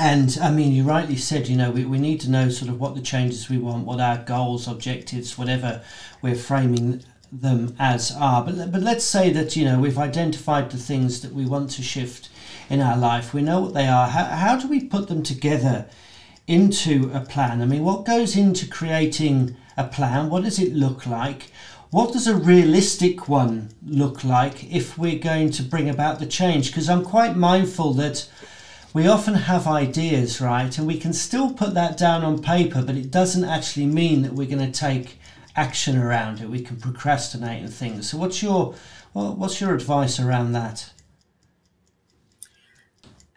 And 0.00 0.38
I 0.40 0.52
mean, 0.52 0.70
you 0.70 0.84
rightly 0.84 1.16
said, 1.16 1.48
you 1.48 1.56
know, 1.56 1.72
we, 1.72 1.84
we 1.84 1.98
need 1.98 2.20
to 2.20 2.30
know 2.30 2.50
sort 2.50 2.70
of 2.70 2.78
what 2.78 2.94
the 2.94 3.00
changes 3.00 3.48
we 3.48 3.58
want, 3.58 3.84
what 3.84 3.98
our 3.98 4.18
goals, 4.18 4.68
objectives, 4.68 5.36
whatever 5.36 5.82
we're 6.22 6.36
framing 6.36 7.02
them 7.32 7.74
as 7.80 8.14
are. 8.14 8.44
But, 8.44 8.70
but 8.70 8.80
let's 8.80 9.04
say 9.04 9.30
that, 9.30 9.56
you 9.56 9.64
know, 9.64 9.80
we've 9.80 9.98
identified 9.98 10.70
the 10.70 10.76
things 10.76 11.20
that 11.22 11.32
we 11.32 11.46
want 11.46 11.70
to 11.70 11.82
shift 11.82 12.28
in 12.70 12.80
our 12.80 12.96
life. 12.96 13.34
We 13.34 13.42
know 13.42 13.60
what 13.60 13.74
they 13.74 13.88
are. 13.88 14.06
How, 14.06 14.26
how 14.26 14.56
do 14.56 14.68
we 14.68 14.84
put 14.84 15.08
them 15.08 15.24
together 15.24 15.86
into 16.46 17.10
a 17.12 17.20
plan? 17.20 17.60
I 17.60 17.66
mean, 17.66 17.82
what 17.82 18.06
goes 18.06 18.36
into 18.36 18.68
creating 18.68 19.56
a 19.76 19.82
plan? 19.82 20.30
What 20.30 20.44
does 20.44 20.60
it 20.60 20.74
look 20.74 21.06
like? 21.06 21.50
What 21.90 22.12
does 22.12 22.28
a 22.28 22.36
realistic 22.36 23.28
one 23.28 23.70
look 23.84 24.22
like 24.22 24.72
if 24.72 24.96
we're 24.96 25.18
going 25.18 25.50
to 25.50 25.62
bring 25.64 25.88
about 25.88 26.20
the 26.20 26.26
change? 26.26 26.68
Because 26.68 26.88
I'm 26.88 27.04
quite 27.04 27.36
mindful 27.36 27.94
that 27.94 28.28
we 28.98 29.06
often 29.06 29.34
have 29.34 29.68
ideas, 29.68 30.40
right? 30.40 30.76
And 30.76 30.84
we 30.84 30.98
can 30.98 31.12
still 31.12 31.52
put 31.52 31.72
that 31.74 31.96
down 31.96 32.24
on 32.24 32.42
paper, 32.42 32.82
but 32.82 32.96
it 32.96 33.12
doesn't 33.12 33.44
actually 33.44 33.86
mean 33.86 34.22
that 34.22 34.32
we're 34.32 34.48
going 34.48 34.72
to 34.72 34.76
take 34.76 35.20
action 35.54 35.96
around 35.96 36.40
it. 36.40 36.50
We 36.50 36.62
can 36.62 36.80
procrastinate 36.80 37.62
and 37.62 37.72
things. 37.72 38.10
So, 38.10 38.18
what's 38.18 38.42
your 38.42 38.74
what's 39.12 39.60
your 39.60 39.72
advice 39.72 40.18
around 40.18 40.50
that? 40.54 40.90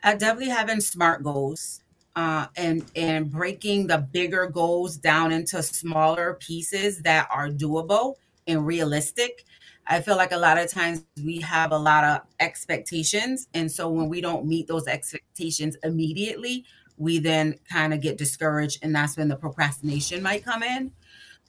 I 0.03 0.15
definitely 0.15 0.50
having 0.50 0.82
smart 0.82 1.22
goals 1.22 1.82
uh, 2.15 2.48
and 2.56 2.84
and 2.96 3.30
breaking 3.30 3.86
the 3.86 4.00
bigger 4.00 4.48
goals 4.48 4.98
down 4.98 5.32
into 5.32 5.62
smaller 5.62 6.39
pieces 6.39 7.03
that 7.03 7.27
are 7.32 7.50
doable 7.50 8.15
and 8.48 8.65
realistic. 8.65 9.46
I 9.88 10.02
feel 10.02 10.16
like 10.16 10.32
a 10.32 10.38
lot 10.38 10.58
of 10.58 10.70
times 10.70 11.04
we 11.24 11.40
have 11.42 11.72
a 11.72 11.78
lot 11.78 12.04
of 12.04 12.22
expectations, 12.40 13.48
and 13.54 13.72
so 13.72 13.90
when 13.90 14.10
we 14.10 14.22
don't 14.22 14.46
meet 14.46 14.68
those 14.68 14.88
expectations 14.88 15.78
immediately, 15.84 16.66
we 16.98 17.18
then 17.20 17.56
kind 17.70 17.94
of 17.94 18.02
get 18.02 18.18
discouraged, 18.18 18.80
and 18.84 18.96
that's 18.96 19.18
when 19.18 19.28
the 19.28 19.36
procrastination 19.36 20.22
might 20.22 20.46
come 20.46 20.64
in. 20.64 20.92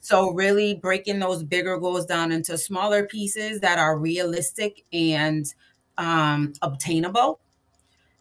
So, 0.01 0.33
really 0.33 0.75
breaking 0.75 1.21
those 1.21 1.45
bigger 1.45 1.79
goals 1.79 2.07
down 2.07 2.33
into 2.33 2.59
smaller 2.59 3.07
pieces 3.07 3.61
that 3.61 3.79
are 3.79 3.97
realistic 3.99 4.85
and 4.93 5.47
um, 5.99 6.55
obtainable, 6.63 7.41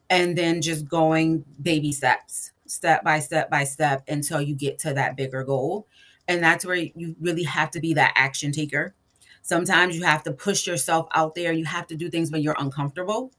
and 0.10 0.38
then 0.38 0.62
just 0.62 0.88
going 0.88 1.46
baby 1.62 1.92
steps, 1.92 2.52
step 2.68 3.04
by 3.04 3.20
step 3.20 3.50
by 3.50 3.64
step 3.64 4.04
until 4.08 4.42
you 4.42 4.56
get 4.56 4.78
to 4.80 4.94
that 4.94 5.16
bigger 5.16 5.44
goal. 5.44 5.88
And 6.28 6.44
that's 6.44 6.66
where 6.66 6.76
you 6.76 7.16
really 7.20 7.44
have 7.44 7.72
to 7.72 7.80
be 7.80 7.94
that 7.96 8.14
action 8.16 8.52
taker. 8.52 8.94
Sometimes 9.42 9.96
you 9.96 10.04
have 10.04 10.24
to 10.24 10.32
push 10.32 10.68
yourself 10.68 11.08
out 11.14 11.36
there. 11.36 11.52
You 11.52 11.66
have 11.66 11.88
to 11.88 11.96
do 11.96 12.10
things 12.10 12.32
when 12.32 12.42
you're 12.42 12.56
uncomfortable. 12.60 13.32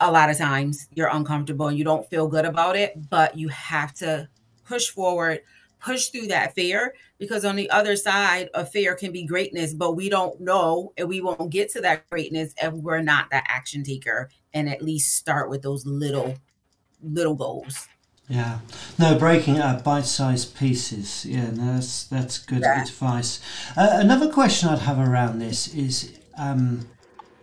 A 0.00 0.10
lot 0.10 0.30
of 0.30 0.38
times 0.38 0.88
you're 0.94 1.10
uncomfortable 1.12 1.68
and 1.68 1.76
you 1.78 1.84
don't 1.84 2.08
feel 2.08 2.26
good 2.26 2.44
about 2.44 2.76
it, 2.76 3.10
but 3.10 3.36
you 3.36 3.48
have 3.48 3.92
to 3.94 4.28
push 4.64 4.88
forward 4.88 5.40
push 5.80 6.08
through 6.08 6.28
that 6.28 6.54
fear 6.54 6.94
because 7.18 7.44
on 7.44 7.56
the 7.56 7.68
other 7.70 7.96
side 7.96 8.48
of 8.54 8.70
fear 8.70 8.94
can 8.94 9.12
be 9.12 9.24
greatness, 9.24 9.74
but 9.74 9.92
we 9.92 10.08
don't 10.08 10.40
know 10.40 10.92
and 10.96 11.08
we 11.08 11.20
won't 11.20 11.50
get 11.50 11.70
to 11.70 11.80
that 11.80 12.08
greatness 12.10 12.54
if 12.62 12.72
we're 12.74 13.02
not 13.02 13.30
that 13.30 13.44
action 13.48 13.82
taker 13.82 14.28
and 14.54 14.68
at 14.68 14.82
least 14.82 15.16
start 15.16 15.50
with 15.50 15.62
those 15.62 15.84
little 15.86 16.34
little 17.02 17.34
goals. 17.34 17.88
Yeah, 18.30 18.60
no, 18.96 19.18
breaking 19.18 19.56
it 19.56 19.60
up 19.60 19.82
bite-sized 19.82 20.56
pieces. 20.56 21.26
Yeah, 21.26 21.50
no, 21.50 21.74
that's 21.74 22.04
that's 22.04 22.38
good 22.38 22.60
Yeah. 22.62 22.80
advice. 22.80 23.40
Uh, 23.76 23.88
another 23.94 24.30
question 24.30 24.68
I'd 24.68 24.78
have 24.78 25.00
around 25.00 25.40
this 25.40 25.66
is, 25.74 26.12
um, 26.38 26.86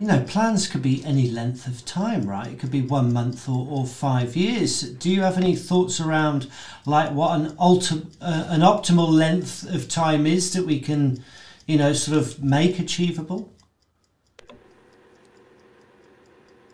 you 0.00 0.06
know, 0.06 0.20
plans 0.26 0.66
could 0.66 0.80
be 0.80 1.04
any 1.04 1.30
length 1.30 1.66
of 1.66 1.84
time, 1.84 2.24
right? 2.26 2.46
It 2.46 2.58
could 2.58 2.70
be 2.70 2.80
one 2.80 3.12
month 3.12 3.50
or, 3.50 3.66
or 3.68 3.86
five 3.86 4.34
years. 4.34 4.80
Do 4.80 5.10
you 5.10 5.20
have 5.20 5.36
any 5.36 5.54
thoughts 5.54 6.00
around 6.00 6.48
like 6.86 7.10
what 7.12 7.38
an 7.38 7.50
ulti- 7.58 8.06
uh, 8.22 8.46
an 8.48 8.62
optimal 8.62 9.10
length 9.10 9.68
of 9.68 9.88
time 9.90 10.26
is 10.26 10.54
that 10.54 10.64
we 10.64 10.80
can, 10.80 11.22
you 11.66 11.76
know, 11.76 11.92
sort 11.92 12.16
of 12.16 12.42
make 12.42 12.78
achievable? 12.78 13.52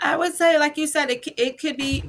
I 0.01 0.17
would 0.17 0.35
say, 0.35 0.57
like 0.57 0.77
you 0.77 0.87
said, 0.87 1.11
it, 1.11 1.27
it 1.37 1.59
could 1.59 1.77
be, 1.79 2.05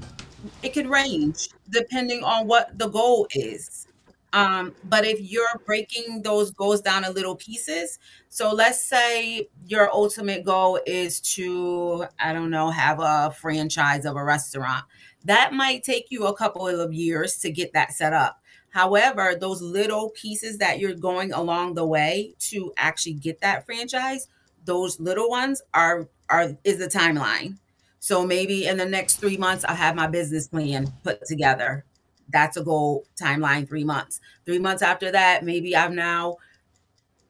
it 0.63 0.73
could 0.73 0.87
range 0.87 1.49
depending 1.69 2.23
on 2.23 2.47
what 2.47 2.77
the 2.77 2.87
goal 2.87 3.27
is. 3.31 3.87
Um, 4.33 4.75
but 4.83 5.05
if 5.05 5.21
you're 5.21 5.61
breaking 5.65 6.21
those 6.21 6.51
goals 6.51 6.81
down 6.81 7.05
in 7.05 7.13
little 7.13 7.37
pieces, 7.37 7.99
so 8.27 8.51
let's 8.51 8.81
say 8.81 9.47
your 9.65 9.89
ultimate 9.93 10.43
goal 10.43 10.77
is 10.85 11.21
to, 11.21 12.05
I 12.19 12.33
don't 12.33 12.49
know, 12.49 12.69
have 12.69 12.99
a 12.99 13.33
franchise 13.39 14.05
of 14.05 14.17
a 14.17 14.23
restaurant. 14.23 14.83
That 15.23 15.53
might 15.53 15.83
take 15.83 16.07
you 16.09 16.25
a 16.25 16.35
couple 16.35 16.67
of 16.67 16.93
years 16.93 17.37
to 17.39 17.49
get 17.49 17.71
that 17.73 17.93
set 17.93 18.11
up. 18.11 18.41
However, 18.71 19.35
those 19.39 19.61
little 19.61 20.09
pieces 20.09 20.57
that 20.57 20.79
you're 20.79 20.95
going 20.95 21.31
along 21.31 21.75
the 21.75 21.85
way 21.85 22.35
to 22.39 22.73
actually 22.75 23.13
get 23.13 23.39
that 23.39 23.65
franchise, 23.65 24.27
those 24.65 24.99
little 24.99 25.29
ones 25.29 25.61
are 25.73 26.09
are 26.29 26.57
is 26.65 26.77
the 26.79 26.87
timeline. 26.87 27.57
So 28.05 28.24
maybe 28.24 28.67
in 28.67 28.77
the 28.77 28.85
next 28.85 29.15
three 29.15 29.35
months, 29.35 29.65
I'll 29.67 29.75
have 29.75 29.95
my 29.95 30.05
business 30.05 30.47
plan 30.47 30.93
put 31.03 31.25
together. 31.25 31.85
That's 32.29 32.55
a 32.55 32.63
goal 32.63 33.03
timeline, 33.19 33.67
three 33.67 33.83
months. 33.83 34.21
Three 34.45 34.59
months 34.59 34.83
after 34.83 35.12
that, 35.12 35.43
maybe 35.43 35.75
I've 35.75 35.91
now 35.91 36.38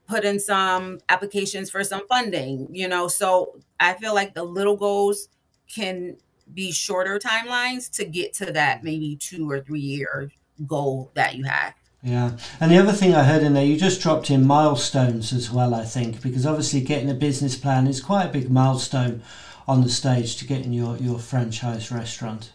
put 0.06 0.26
in 0.26 0.38
some 0.38 1.00
applications 1.08 1.70
for 1.70 1.82
some 1.86 2.06
funding, 2.10 2.68
you 2.74 2.90
know. 2.90 3.08
So 3.08 3.58
I 3.80 3.94
feel 3.94 4.14
like 4.14 4.34
the 4.34 4.44
little 4.44 4.76
goals 4.76 5.30
can 5.74 6.18
be 6.54 6.74
shorter 6.74 7.20
timelines 7.20 7.90
to 7.92 8.04
get 8.04 8.34
to 8.34 8.52
that 8.52 8.84
maybe 8.84 9.16
two 9.16 9.50
or 9.50 9.62
three 9.62 9.80
year 9.80 10.30
goal 10.68 11.10
that 11.14 11.36
you 11.36 11.46
have. 11.46 11.74
Yeah, 12.04 12.36
and 12.60 12.70
the 12.70 12.80
other 12.80 12.92
thing 12.92 13.16
I 13.16 13.24
heard 13.24 13.44
in 13.44 13.54
there, 13.54 13.66
you 13.66 13.78
just 13.78 14.02
dropped 14.02 14.30
in 14.30 14.46
milestones 14.46 15.32
as 15.32 15.50
well, 15.50 15.74
I 15.74 15.86
think, 15.86 16.22
because 16.22 16.46
obviously 16.46 16.82
getting 16.82 17.10
a 17.10 17.14
business 17.14 17.56
plan 17.56 17.88
is 17.88 18.02
quite 18.02 18.26
a 18.26 18.34
big 18.34 18.52
milestone 18.52 19.24
on 19.68 19.82
the 19.82 19.90
stage 19.90 20.38
to 20.38 20.46
getting 20.46 20.74
your, 20.74 20.98
your 20.98 21.20
franchise 21.20 21.92
restaurant. 21.92 22.52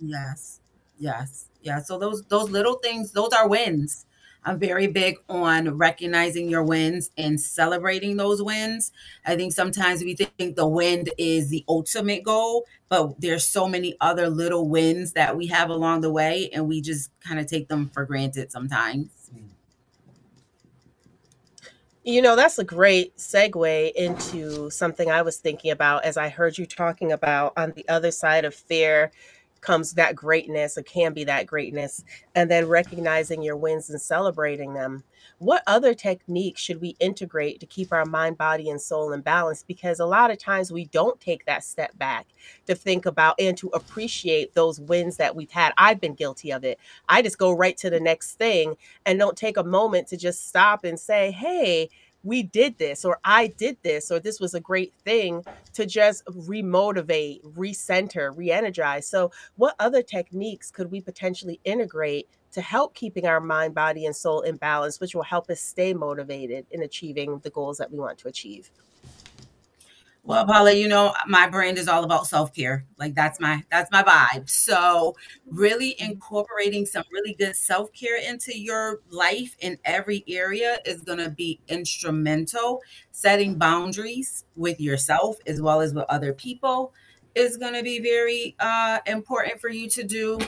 Yes. 0.00 0.60
Yes. 0.98 1.46
Yeah. 1.62 1.80
So 1.80 1.98
those 1.98 2.22
those 2.24 2.50
little 2.50 2.74
things, 2.74 3.12
those 3.12 3.32
are 3.32 3.48
wins. 3.48 4.06
I'm 4.44 4.58
very 4.58 4.86
big 4.86 5.16
on 5.28 5.76
recognizing 5.76 6.48
your 6.48 6.62
wins 6.62 7.10
and 7.18 7.38
celebrating 7.38 8.16
those 8.16 8.42
wins. 8.42 8.90
I 9.26 9.36
think 9.36 9.52
sometimes 9.52 10.02
we 10.02 10.14
think 10.14 10.56
the 10.56 10.66
win 10.66 11.06
is 11.18 11.50
the 11.50 11.62
ultimate 11.68 12.22
goal, 12.22 12.64
but 12.88 13.20
there's 13.20 13.46
so 13.46 13.68
many 13.68 13.96
other 14.00 14.30
little 14.30 14.66
wins 14.66 15.12
that 15.12 15.36
we 15.36 15.48
have 15.48 15.68
along 15.68 16.00
the 16.00 16.10
way 16.10 16.48
and 16.54 16.68
we 16.68 16.80
just 16.80 17.10
kind 17.20 17.38
of 17.38 17.46
take 17.46 17.68
them 17.68 17.90
for 17.92 18.06
granted 18.06 18.50
sometimes. 18.50 19.19
You 22.10 22.22
know, 22.22 22.34
that's 22.34 22.58
a 22.58 22.64
great 22.64 23.16
segue 23.18 23.92
into 23.92 24.68
something 24.70 25.08
I 25.12 25.22
was 25.22 25.36
thinking 25.36 25.70
about 25.70 26.04
as 26.04 26.16
I 26.16 26.28
heard 26.28 26.58
you 26.58 26.66
talking 26.66 27.12
about 27.12 27.52
on 27.56 27.70
the 27.76 27.88
other 27.88 28.10
side 28.10 28.44
of 28.44 28.52
fear 28.52 29.12
comes 29.60 29.92
that 29.92 30.16
greatness, 30.16 30.76
or 30.76 30.82
can 30.82 31.12
be 31.12 31.22
that 31.24 31.46
greatness, 31.46 32.02
and 32.34 32.50
then 32.50 32.66
recognizing 32.66 33.42
your 33.42 33.56
wins 33.56 33.90
and 33.90 34.00
celebrating 34.02 34.74
them. 34.74 35.04
What 35.40 35.62
other 35.66 35.94
techniques 35.94 36.60
should 36.60 36.82
we 36.82 36.96
integrate 37.00 37.60
to 37.60 37.66
keep 37.66 37.94
our 37.94 38.04
mind, 38.04 38.36
body, 38.36 38.68
and 38.68 38.78
soul 38.78 39.14
in 39.14 39.22
balance? 39.22 39.64
Because 39.66 39.98
a 39.98 40.04
lot 40.04 40.30
of 40.30 40.36
times 40.36 40.70
we 40.70 40.84
don't 40.84 41.18
take 41.18 41.46
that 41.46 41.64
step 41.64 41.96
back 41.96 42.26
to 42.66 42.74
think 42.74 43.06
about 43.06 43.36
and 43.40 43.56
to 43.56 43.68
appreciate 43.68 44.52
those 44.52 44.78
wins 44.78 45.16
that 45.16 45.34
we've 45.34 45.50
had. 45.50 45.72
I've 45.78 45.98
been 45.98 46.12
guilty 46.12 46.52
of 46.52 46.62
it. 46.62 46.78
I 47.08 47.22
just 47.22 47.38
go 47.38 47.52
right 47.52 47.74
to 47.78 47.88
the 47.88 48.00
next 48.00 48.34
thing 48.34 48.76
and 49.06 49.18
don't 49.18 49.34
take 49.34 49.56
a 49.56 49.64
moment 49.64 50.08
to 50.08 50.18
just 50.18 50.46
stop 50.46 50.84
and 50.84 51.00
say, 51.00 51.30
hey, 51.30 51.88
we 52.22 52.42
did 52.42 52.78
this, 52.78 53.04
or 53.04 53.18
I 53.24 53.48
did 53.48 53.76
this, 53.82 54.10
or 54.10 54.20
this 54.20 54.40
was 54.40 54.54
a 54.54 54.60
great 54.60 54.92
thing 55.04 55.44
to 55.74 55.86
just 55.86 56.24
remotivate, 56.26 57.42
recenter, 57.42 58.36
re 58.36 58.50
energize. 58.50 59.06
So, 59.06 59.30
what 59.56 59.74
other 59.78 60.02
techniques 60.02 60.70
could 60.70 60.90
we 60.90 61.00
potentially 61.00 61.60
integrate 61.64 62.28
to 62.52 62.60
help 62.60 62.94
keeping 62.94 63.26
our 63.26 63.40
mind, 63.40 63.74
body, 63.74 64.06
and 64.06 64.14
soul 64.14 64.42
in 64.42 64.56
balance, 64.56 65.00
which 65.00 65.14
will 65.14 65.22
help 65.22 65.48
us 65.50 65.60
stay 65.60 65.94
motivated 65.94 66.66
in 66.70 66.82
achieving 66.82 67.38
the 67.40 67.50
goals 67.50 67.78
that 67.78 67.90
we 67.90 67.98
want 67.98 68.18
to 68.18 68.28
achieve? 68.28 68.70
Well, 70.22 70.44
Paula, 70.44 70.72
you 70.72 70.86
know, 70.86 71.14
my 71.26 71.48
brand 71.48 71.78
is 71.78 71.88
all 71.88 72.04
about 72.04 72.26
self-care. 72.26 72.84
Like 72.98 73.14
that's 73.14 73.40
my 73.40 73.64
that's 73.70 73.90
my 73.90 74.02
vibe. 74.02 74.50
So, 74.50 75.16
really 75.46 75.96
incorporating 75.98 76.84
some 76.84 77.04
really 77.10 77.34
good 77.34 77.56
self-care 77.56 78.18
into 78.18 78.56
your 78.56 79.00
life 79.10 79.56
in 79.60 79.78
every 79.84 80.22
area 80.28 80.76
is 80.84 81.00
going 81.00 81.18
to 81.18 81.30
be 81.30 81.58
instrumental. 81.68 82.82
Setting 83.12 83.56
boundaries 83.56 84.44
with 84.56 84.78
yourself 84.78 85.38
as 85.46 85.62
well 85.62 85.80
as 85.80 85.94
with 85.94 86.04
other 86.10 86.34
people 86.34 86.92
is 87.34 87.56
going 87.56 87.74
to 87.74 87.82
be 87.82 88.00
very 88.00 88.56
uh 88.60 88.98
important 89.06 89.60
for 89.60 89.70
you 89.70 89.88
to 89.88 90.04
do 90.04 90.38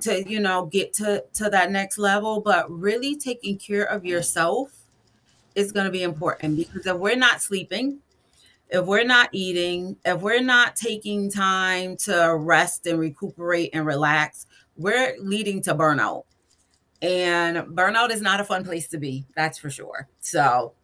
to, 0.00 0.28
you 0.28 0.40
know, 0.40 0.66
get 0.66 0.94
to 0.94 1.24
to 1.34 1.50
that 1.50 1.70
next 1.70 1.98
level, 1.98 2.40
but 2.40 2.70
really 2.70 3.16
taking 3.16 3.58
care 3.58 3.84
of 3.84 4.04
yourself 4.06 4.72
is 5.54 5.72
going 5.72 5.84
to 5.84 5.92
be 5.92 6.04
important 6.04 6.56
because 6.56 6.86
if 6.86 6.96
we're 6.96 7.16
not 7.16 7.42
sleeping 7.42 7.98
if 8.70 8.86
we're 8.86 9.04
not 9.04 9.28
eating, 9.32 9.96
if 10.04 10.20
we're 10.20 10.42
not 10.42 10.76
taking 10.76 11.30
time 11.30 11.96
to 11.96 12.36
rest 12.36 12.86
and 12.86 12.98
recuperate 12.98 13.70
and 13.72 13.84
relax, 13.84 14.46
we're 14.76 15.16
leading 15.20 15.60
to 15.62 15.74
burnout. 15.74 16.24
And 17.02 17.58
burnout 17.58 18.10
is 18.10 18.20
not 18.20 18.40
a 18.40 18.44
fun 18.44 18.64
place 18.64 18.88
to 18.88 18.98
be, 18.98 19.26
that's 19.34 19.58
for 19.58 19.70
sure. 19.70 20.08
So 20.20 20.74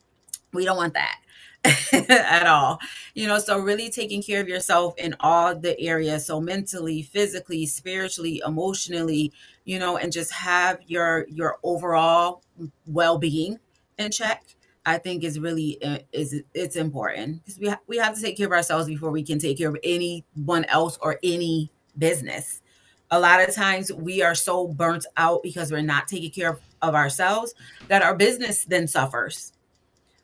we 0.52 0.64
don't 0.64 0.76
want 0.76 0.94
that 0.94 1.20
at 2.08 2.46
all. 2.46 2.78
You 3.14 3.28
know, 3.28 3.38
so 3.38 3.58
really 3.58 3.90
taking 3.90 4.22
care 4.22 4.40
of 4.40 4.48
yourself 4.48 4.94
in 4.98 5.14
all 5.20 5.54
the 5.54 5.78
areas. 5.80 6.26
So 6.26 6.40
mentally, 6.40 7.02
physically, 7.02 7.66
spiritually, 7.66 8.42
emotionally, 8.44 9.32
you 9.64 9.78
know, 9.78 9.96
and 9.96 10.10
just 10.10 10.32
have 10.32 10.80
your 10.86 11.26
your 11.28 11.58
overall 11.62 12.42
well-being 12.86 13.58
in 13.98 14.10
check 14.10 14.55
I 14.86 14.98
think 14.98 15.24
is 15.24 15.40
really 15.40 15.82
uh, 15.82 15.98
is 16.12 16.42
it's 16.54 16.76
important 16.76 17.44
because 17.44 17.58
we 17.58 17.68
ha- 17.68 17.80
we 17.88 17.96
have 17.98 18.14
to 18.14 18.22
take 18.22 18.36
care 18.36 18.46
of 18.46 18.52
ourselves 18.52 18.86
before 18.86 19.10
we 19.10 19.24
can 19.24 19.40
take 19.40 19.58
care 19.58 19.68
of 19.68 19.76
anyone 19.82 20.64
else 20.66 20.96
or 21.02 21.18
any 21.24 21.70
business. 21.98 22.62
A 23.10 23.18
lot 23.18 23.46
of 23.46 23.52
times 23.52 23.92
we 23.92 24.22
are 24.22 24.34
so 24.34 24.68
burnt 24.68 25.04
out 25.16 25.42
because 25.42 25.72
we're 25.72 25.82
not 25.82 26.06
taking 26.06 26.30
care 26.30 26.50
of, 26.50 26.60
of 26.82 26.94
ourselves 26.94 27.54
that 27.88 28.02
our 28.02 28.14
business 28.14 28.64
then 28.64 28.86
suffers. 28.86 29.52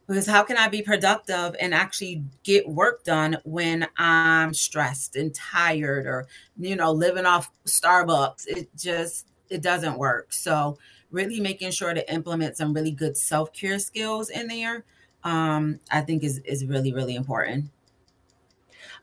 Because 0.06 0.26
how 0.26 0.42
can 0.42 0.56
I 0.56 0.68
be 0.68 0.82
productive 0.82 1.56
and 1.60 1.74
actually 1.74 2.22
get 2.44 2.68
work 2.68 3.04
done 3.04 3.38
when 3.44 3.86
I'm 3.96 4.54
stressed 4.54 5.16
and 5.16 5.34
tired 5.34 6.06
or 6.06 6.28
you 6.56 6.76
know 6.76 6.92
living 6.92 7.26
off 7.26 7.50
Starbucks? 7.66 8.46
It 8.46 8.68
just 8.76 9.26
it 9.50 9.60
doesn't 9.60 9.98
work. 9.98 10.32
So 10.32 10.78
really 11.12 11.40
making 11.40 11.70
sure 11.70 11.94
to 11.94 12.12
implement 12.12 12.56
some 12.56 12.72
really 12.72 12.90
good 12.90 13.16
self-care 13.16 13.78
skills 13.78 14.30
in 14.30 14.48
there 14.48 14.84
um, 15.24 15.78
i 15.90 16.00
think 16.00 16.24
is 16.24 16.38
is 16.44 16.64
really 16.64 16.92
really 16.92 17.14
important 17.14 17.70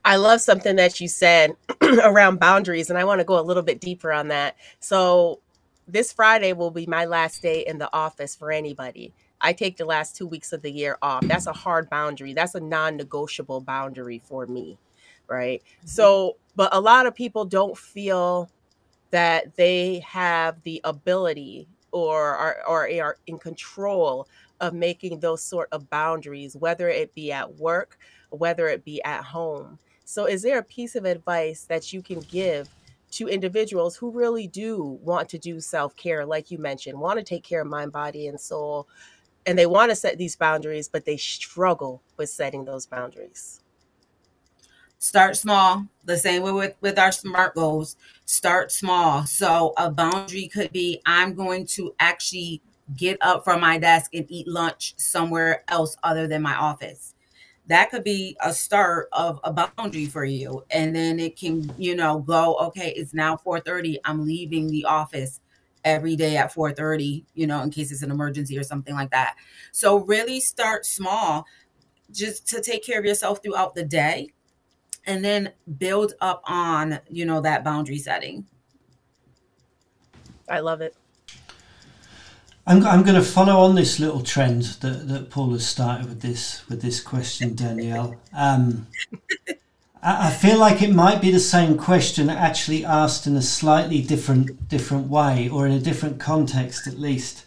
I 0.06 0.16
love 0.16 0.42
something 0.42 0.76
that 0.78 1.00
you 1.02 1.08
said 1.08 1.56
around 2.04 2.40
boundaries, 2.40 2.90
and 2.90 2.98
I 2.98 3.04
want 3.04 3.20
to 3.20 3.26
go 3.26 3.40
a 3.40 3.44
little 3.44 3.64
bit 3.64 3.82
deeper 3.82 4.12
on 4.12 4.30
that. 4.30 4.56
So, 4.80 5.40
this 5.88 6.14
Friday 6.14 6.54
will 6.54 6.72
be 6.72 6.86
my 6.86 7.06
last 7.06 7.42
day 7.42 7.66
in 7.66 7.80
the 7.80 7.94
office 7.94 8.36
for 8.36 8.52
anybody. 8.52 9.14
I 9.42 9.54
take 9.54 9.78
the 9.78 9.86
last 9.86 10.16
two 10.16 10.28
weeks 10.28 10.54
of 10.54 10.62
the 10.62 10.72
year 10.72 10.98
off. 11.02 11.22
That's 11.26 11.48
a 11.48 11.54
hard 11.54 11.90
boundary. 11.90 12.34
That's 12.34 12.56
a 12.56 12.60
non 12.60 12.98
negotiable 12.98 13.62
boundary 13.62 14.22
for 14.24 14.46
me. 14.46 14.78
Right. 15.28 15.62
So, 15.86 16.38
but 16.56 16.74
a 16.74 16.80
lot 16.80 17.06
of 17.06 17.16
people 17.16 17.46
don't 17.46 17.78
feel 17.78 18.50
that 19.12 19.56
they 19.56 20.00
have 20.00 20.62
the 20.64 20.82
ability 20.84 21.68
or 21.92 22.36
are, 22.36 22.58
or 22.68 22.90
are 23.02 23.18
in 23.28 23.38
control 23.38 24.28
of 24.60 24.74
making 24.74 25.20
those 25.20 25.42
sort 25.44 25.70
of 25.72 25.90
boundaries, 25.90 26.56
whether 26.56 26.90
it 26.90 27.14
be 27.16 27.32
at 27.32 27.56
work, 27.56 27.98
whether 28.30 28.68
it 28.68 28.84
be 28.84 29.02
at 29.04 29.24
home. 29.24 29.80
So, 30.06 30.26
is 30.26 30.42
there 30.42 30.58
a 30.58 30.64
piece 30.64 30.96
of 30.96 31.06
advice 31.06 31.66
that 31.66 31.94
you 31.94 32.02
can 32.02 32.20
give 32.22 32.70
to 33.12 33.28
individuals 33.28 33.96
who 33.96 34.12
really 34.12 34.48
do 34.48 35.00
want 35.04 35.30
to 35.30 35.38
do 35.38 35.60
self 35.60 35.96
care, 35.96 36.26
like 36.26 36.52
you 36.52 36.58
mentioned, 36.58 37.00
want 37.00 37.20
to 37.20 37.24
take 37.26 37.44
care 37.44 37.62
of 37.62 37.68
mind, 37.68 37.92
body, 37.92 38.28
and 38.28 38.40
soul, 38.40 38.88
and 39.46 39.58
they 39.58 39.66
want 39.66 39.92
to 39.92 39.96
set 39.96 40.18
these 40.18 40.36
boundaries, 40.36 40.88
but 40.88 41.06
they 41.06 41.18
struggle 41.18 42.02
with 42.18 42.30
setting 42.30 42.66
those 42.66 42.86
boundaries? 42.86 43.62
Start 45.00 45.38
small. 45.38 45.86
The 46.04 46.18
same 46.18 46.44
way 46.44 46.52
with, 46.52 46.76
with 46.82 47.00
our 47.00 47.12
SMART 47.12 47.56
goals. 47.56 47.96
Start 48.26 48.72
small. 48.72 49.26
So 49.26 49.74
a 49.78 49.90
boundary 49.90 50.48
could 50.48 50.74
be 50.74 51.02
I'm 51.06 51.34
going 51.34 51.66
to 51.68 51.96
actually 52.00 52.62
get 52.98 53.18
up 53.22 53.46
from 53.46 53.62
my 53.62 53.78
desk 53.78 54.14
and 54.14 54.26
eat 54.30 54.48
lunch 54.48 54.94
somewhere 54.98 55.64
else 55.70 55.96
other 56.04 56.28
than 56.28 56.42
my 56.42 56.56
office 56.56 57.14
that 57.68 57.92
could 57.92 58.04
be 58.04 58.36
a 58.44 58.52
start 58.52 59.08
of 59.12 59.40
a 59.44 59.54
boundary 59.54 60.08
for 60.08 60.26
you 60.26 60.64
and 60.72 60.96
then 60.96 61.20
it 61.20 61.38
can 61.38 61.72
you 61.78 61.96
know 61.96 62.18
go 62.20 62.56
okay 62.56 62.92
it's 62.96 63.14
now 63.14 63.38
4:30 63.38 63.98
I'm 64.06 64.26
leaving 64.26 64.72
the 64.72 64.86
office 64.86 65.40
every 65.86 66.16
day 66.16 66.36
at 66.36 66.52
4:30 66.52 67.24
you 67.36 67.46
know 67.46 67.62
in 67.62 67.70
case 67.70 67.92
it's 67.92 68.02
an 68.02 68.10
emergency 68.10 68.58
or 68.58 68.64
something 68.64 68.96
like 68.96 69.12
that 69.12 69.36
so 69.72 69.98
really 69.98 70.40
start 70.40 70.84
small 70.84 71.46
just 72.12 72.48
to 72.48 72.60
take 72.60 72.84
care 72.84 72.98
of 72.98 73.06
yourself 73.06 73.44
throughout 73.44 73.76
the 73.76 73.84
day 73.86 74.32
and 75.10 75.26
then 75.26 75.52
build 75.78 76.14
up 76.22 76.42
on 76.46 77.00
you 77.10 77.26
know 77.26 77.42
that 77.42 77.64
boundary 77.64 77.98
setting 77.98 78.46
I 80.48 80.60
love 80.60 80.82
it 80.82 80.96
I'm, 82.68 82.86
I'm 82.86 83.02
going 83.02 83.16
to 83.16 83.24
follow 83.24 83.58
on 83.62 83.74
this 83.74 84.00
little 84.00 84.22
trend 84.22 84.62
that, 84.82 85.08
that 85.08 85.32
Paul 85.32 85.54
has 85.54 85.68
started 85.68 86.08
with 86.08 86.22
this 86.22 86.68
with 86.70 86.84
this 86.84 87.02
question, 87.02 87.56
Danielle. 87.56 88.16
Um, 88.32 88.86
I, 90.04 90.28
I 90.28 90.30
feel 90.30 90.60
like 90.60 90.84
it 90.84 90.94
might 90.94 91.20
be 91.20 91.32
the 91.32 91.40
same 91.40 91.80
question, 91.80 92.30
actually 92.30 92.86
asked 92.86 93.26
in 93.26 93.36
a 93.36 93.42
slightly 93.42 94.04
different 94.04 94.70
different 94.70 95.08
way 95.08 95.50
or 95.50 95.66
in 95.66 95.72
a 95.72 95.80
different 95.80 96.20
context, 96.20 96.86
at 96.86 97.00
least. 97.00 97.44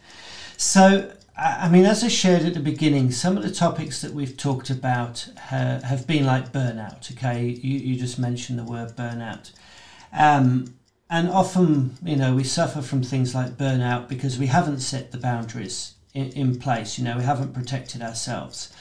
So, 0.56 1.12
I 1.36 1.68
mean, 1.70 1.86
as 1.86 2.04
I 2.04 2.08
shared 2.08 2.42
at 2.42 2.54
the 2.54 2.60
beginning, 2.60 3.10
some 3.10 3.38
of 3.38 3.42
the 3.42 3.50
topics 3.50 4.02
that 4.02 4.12
we've 4.12 4.36
talked 4.36 4.68
about 4.68 5.28
ha, 5.38 5.80
have 5.82 6.06
been 6.06 6.26
like 6.26 6.52
burnout. 6.52 7.10
Okay, 7.12 7.46
you, 7.46 7.78
you 7.78 7.98
just 7.98 8.18
mentioned 8.18 8.58
the 8.58 8.64
word 8.64 8.96
burnout. 8.96 9.50
Um, 10.12 10.74
and 11.08 11.30
often, 11.30 11.96
you 12.04 12.16
know, 12.16 12.34
we 12.34 12.44
suffer 12.44 12.82
from 12.82 13.02
things 13.02 13.34
like 13.34 13.52
burnout 13.52 14.08
because 14.08 14.38
we 14.38 14.46
haven't 14.46 14.80
set 14.80 15.10
the 15.10 15.18
boundaries 15.18 15.94
in, 16.12 16.30
in 16.32 16.58
place. 16.58 16.98
You 16.98 17.04
know, 17.04 17.16
we 17.16 17.24
haven't 17.24 17.54
protected 17.54 18.02
ourselves. 18.02 18.72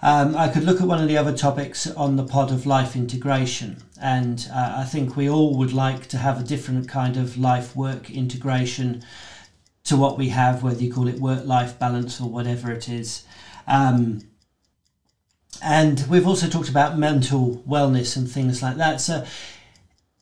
Um, 0.00 0.36
I 0.36 0.48
could 0.48 0.62
look 0.62 0.80
at 0.80 0.86
one 0.86 1.02
of 1.02 1.08
the 1.08 1.16
other 1.16 1.36
topics 1.36 1.88
on 1.88 2.16
the 2.16 2.24
pod 2.24 2.52
of 2.52 2.66
life 2.66 2.94
integration, 2.94 3.82
and 4.00 4.48
uh, 4.52 4.74
I 4.78 4.84
think 4.84 5.16
we 5.16 5.28
all 5.28 5.56
would 5.56 5.72
like 5.72 6.06
to 6.08 6.18
have 6.18 6.40
a 6.40 6.44
different 6.44 6.88
kind 6.88 7.16
of 7.16 7.36
life 7.36 7.74
work 7.74 8.10
integration 8.10 9.02
to 9.86 9.96
what 9.96 10.18
we 10.18 10.28
have, 10.28 10.62
whether 10.62 10.82
you 10.82 10.92
call 10.92 11.08
it 11.08 11.18
work 11.20 11.46
life 11.46 11.78
balance 11.78 12.20
or 12.20 12.28
whatever 12.28 12.70
it 12.70 12.88
is. 12.88 13.24
Um, 13.66 14.22
and 15.62 16.04
we've 16.08 16.26
also 16.26 16.48
talked 16.48 16.68
about 16.68 16.98
mental 16.98 17.62
wellness 17.68 18.16
and 18.16 18.30
things 18.30 18.62
like 18.62 18.76
that. 18.76 19.00
So 19.00 19.24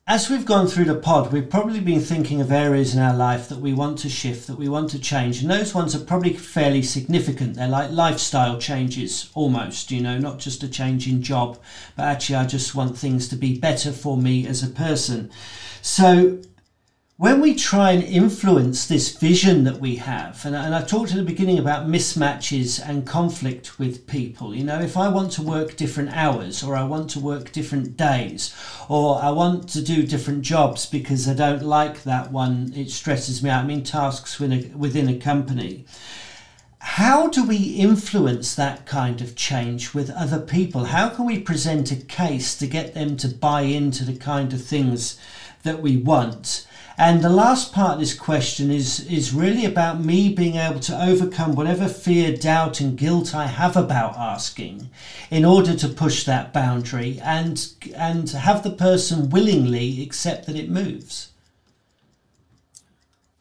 as 0.06 0.28
we've 0.28 0.44
gone 0.44 0.66
through 0.66 0.84
the 0.84 0.94
pod, 0.94 1.32
we've 1.32 1.48
probably 1.48 1.80
been 1.80 2.00
thinking 2.00 2.42
of 2.42 2.52
areas 2.52 2.94
in 2.94 3.00
our 3.00 3.16
life 3.16 3.48
that 3.48 3.58
we 3.58 3.72
want 3.72 3.98
to 4.00 4.10
shift, 4.10 4.46
that 4.48 4.58
we 4.58 4.68
want 4.68 4.90
to 4.90 4.98
change. 4.98 5.40
And 5.40 5.50
those 5.50 5.74
ones 5.74 5.94
are 5.94 6.04
probably 6.04 6.34
fairly 6.34 6.82
significant. 6.82 7.54
They're 7.54 7.68
like 7.68 7.90
lifestyle 7.90 8.58
changes 8.58 9.30
almost, 9.32 9.90
you 9.90 10.02
know, 10.02 10.18
not 10.18 10.38
just 10.38 10.62
a 10.62 10.68
change 10.68 11.08
in 11.08 11.22
job, 11.22 11.58
but 11.96 12.04
actually, 12.04 12.36
I 12.36 12.44
just 12.44 12.74
want 12.74 12.98
things 12.98 13.28
to 13.28 13.36
be 13.36 13.58
better 13.58 13.92
for 13.92 14.18
me 14.18 14.46
as 14.46 14.62
a 14.62 14.68
person. 14.68 15.30
So, 15.80 16.38
when 17.16 17.40
we 17.40 17.54
try 17.54 17.92
and 17.92 18.02
influence 18.02 18.86
this 18.86 19.16
vision 19.16 19.62
that 19.62 19.78
we 19.78 19.96
have, 19.96 20.44
and, 20.44 20.56
and 20.56 20.74
I 20.74 20.82
talked 20.82 21.12
at 21.12 21.16
the 21.16 21.22
beginning 21.22 21.60
about 21.60 21.86
mismatches 21.86 22.80
and 22.84 23.06
conflict 23.06 23.78
with 23.78 24.08
people, 24.08 24.52
you 24.52 24.64
know, 24.64 24.80
if 24.80 24.96
I 24.96 25.06
want 25.06 25.30
to 25.32 25.42
work 25.42 25.76
different 25.76 26.10
hours 26.10 26.64
or 26.64 26.74
I 26.74 26.82
want 26.82 27.08
to 27.10 27.20
work 27.20 27.52
different 27.52 27.96
days 27.96 28.52
or 28.88 29.22
I 29.22 29.30
want 29.30 29.68
to 29.70 29.82
do 29.82 30.04
different 30.04 30.42
jobs 30.42 30.86
because 30.86 31.28
I 31.28 31.34
don't 31.34 31.62
like 31.62 32.02
that 32.02 32.32
one, 32.32 32.72
it 32.74 32.90
stresses 32.90 33.44
me 33.44 33.50
out. 33.50 33.62
I 33.62 33.66
mean, 33.68 33.84
tasks 33.84 34.40
within 34.40 34.72
a, 34.72 34.76
within 34.76 35.08
a 35.08 35.16
company 35.16 35.84
how 36.86 37.28
do 37.28 37.42
we 37.42 37.56
influence 37.56 38.54
that 38.54 38.84
kind 38.84 39.22
of 39.22 39.34
change 39.34 39.94
with 39.94 40.10
other 40.10 40.38
people? 40.38 40.84
How 40.84 41.08
can 41.08 41.24
we 41.24 41.40
present 41.40 41.90
a 41.90 41.96
case 41.96 42.54
to 42.58 42.66
get 42.66 42.92
them 42.92 43.16
to 43.16 43.28
buy 43.28 43.62
into 43.62 44.04
the 44.04 44.14
kind 44.14 44.52
of 44.52 44.62
things 44.62 45.18
that 45.62 45.80
we 45.80 45.96
want? 45.96 46.66
And 46.96 47.22
the 47.22 47.28
last 47.28 47.72
part 47.72 47.94
of 47.94 48.00
this 48.00 48.14
question 48.14 48.70
is, 48.70 49.00
is 49.06 49.34
really 49.34 49.64
about 49.64 50.04
me 50.04 50.32
being 50.32 50.54
able 50.54 50.78
to 50.80 51.04
overcome 51.04 51.56
whatever 51.56 51.88
fear, 51.88 52.36
doubt, 52.36 52.80
and 52.80 52.96
guilt 52.96 53.34
I 53.34 53.46
have 53.46 53.76
about 53.76 54.16
asking 54.16 54.90
in 55.28 55.44
order 55.44 55.74
to 55.74 55.88
push 55.88 56.24
that 56.24 56.52
boundary 56.52 57.18
and, 57.20 57.66
and 57.96 58.30
have 58.30 58.62
the 58.62 58.70
person 58.70 59.28
willingly 59.30 60.02
accept 60.02 60.46
that 60.46 60.56
it 60.56 60.70
moves. 60.70 61.30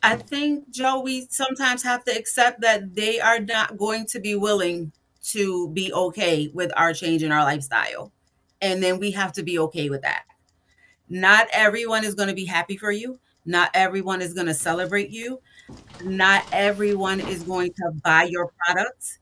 I 0.01 0.17
think, 0.17 0.71
Joe, 0.71 0.99
we 0.99 1.27
sometimes 1.29 1.83
have 1.83 2.03
to 2.05 2.11
accept 2.11 2.61
that 2.61 2.95
they 2.95 3.21
are 3.21 3.39
not 3.39 3.77
going 3.77 4.07
to 4.07 4.19
be 4.19 4.35
willing 4.35 4.91
to 5.25 5.69
be 5.69 5.93
okay 5.93 6.49
with 6.53 6.71
our 6.75 6.93
change 6.93 7.23
in 7.23 7.31
our 7.31 7.43
lifestyle. 7.43 8.11
And 8.61 8.81
then 8.81 8.99
we 8.99 9.11
have 9.11 9.31
to 9.33 9.43
be 9.43 9.59
okay 9.59 9.89
with 9.89 10.01
that. 10.01 10.23
Not 11.07 11.47
everyone 11.53 12.03
is 12.03 12.15
going 12.15 12.29
to 12.29 12.35
be 12.35 12.45
happy 12.45 12.77
for 12.77 12.91
you. 12.91 13.19
Not 13.45 13.69
everyone 13.73 14.21
is 14.21 14.33
going 14.33 14.47
to 14.47 14.53
celebrate 14.53 15.09
you. 15.09 15.41
Not 16.03 16.45
everyone 16.51 17.19
is 17.19 17.43
going 17.43 17.73
to 17.73 17.91
buy 18.03 18.23
your 18.23 18.51
products. 18.57 19.19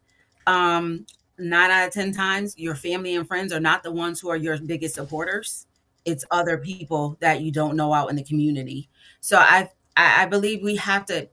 Um, 0.48 1.06
nine 1.38 1.72
out 1.72 1.88
of 1.88 1.94
10 1.94 2.14
times, 2.14 2.58
your 2.58 2.76
family 2.76 3.16
and 3.16 3.28
friends 3.28 3.52
are 3.52 3.60
not 3.60 3.84
the 3.84 3.92
ones 3.92 4.20
who 4.20 4.30
are 4.30 4.38
your 4.38 4.58
biggest 4.60 4.96
supporters. 4.96 5.66
It's 6.06 6.26
other 6.32 6.58
people 6.58 7.18
that 7.20 7.42
you 7.42 7.52
don't 7.52 7.76
know 7.76 7.94
out 7.94 8.10
in 8.10 8.16
the 8.16 8.24
community. 8.24 8.90
So 9.22 9.38
I, 9.38 9.70
I 9.96 10.26
believe 10.26 10.62
we 10.64 10.76
have 10.78 11.06
to 11.08 11.28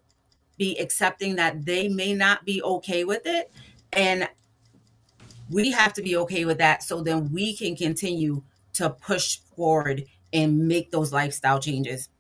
be 0.57 0.77
accepting 0.79 1.37
that 1.37 1.65
they 1.65 1.89
may 1.89 2.15
not 2.15 2.45
be 2.45 2.63
okay 2.63 3.05
with 3.05 3.23
it. 3.25 3.51
And 3.93 4.29
we 5.51 5.71
have 5.73 5.95
to 5.95 6.03
be 6.03 6.17
okay 6.17 6.45
with 6.45 6.59
that 6.59 6.83
so 6.83 7.01
then 7.01 7.33
we 7.33 7.57
can 7.57 7.77
continue 7.77 8.43
to 8.75 8.91
push 8.91 9.39
forward 9.57 10.05
and 10.33 10.69
make 10.69 10.91
those 10.91 11.13
lifestyle 11.13 11.59
changes 11.59 12.11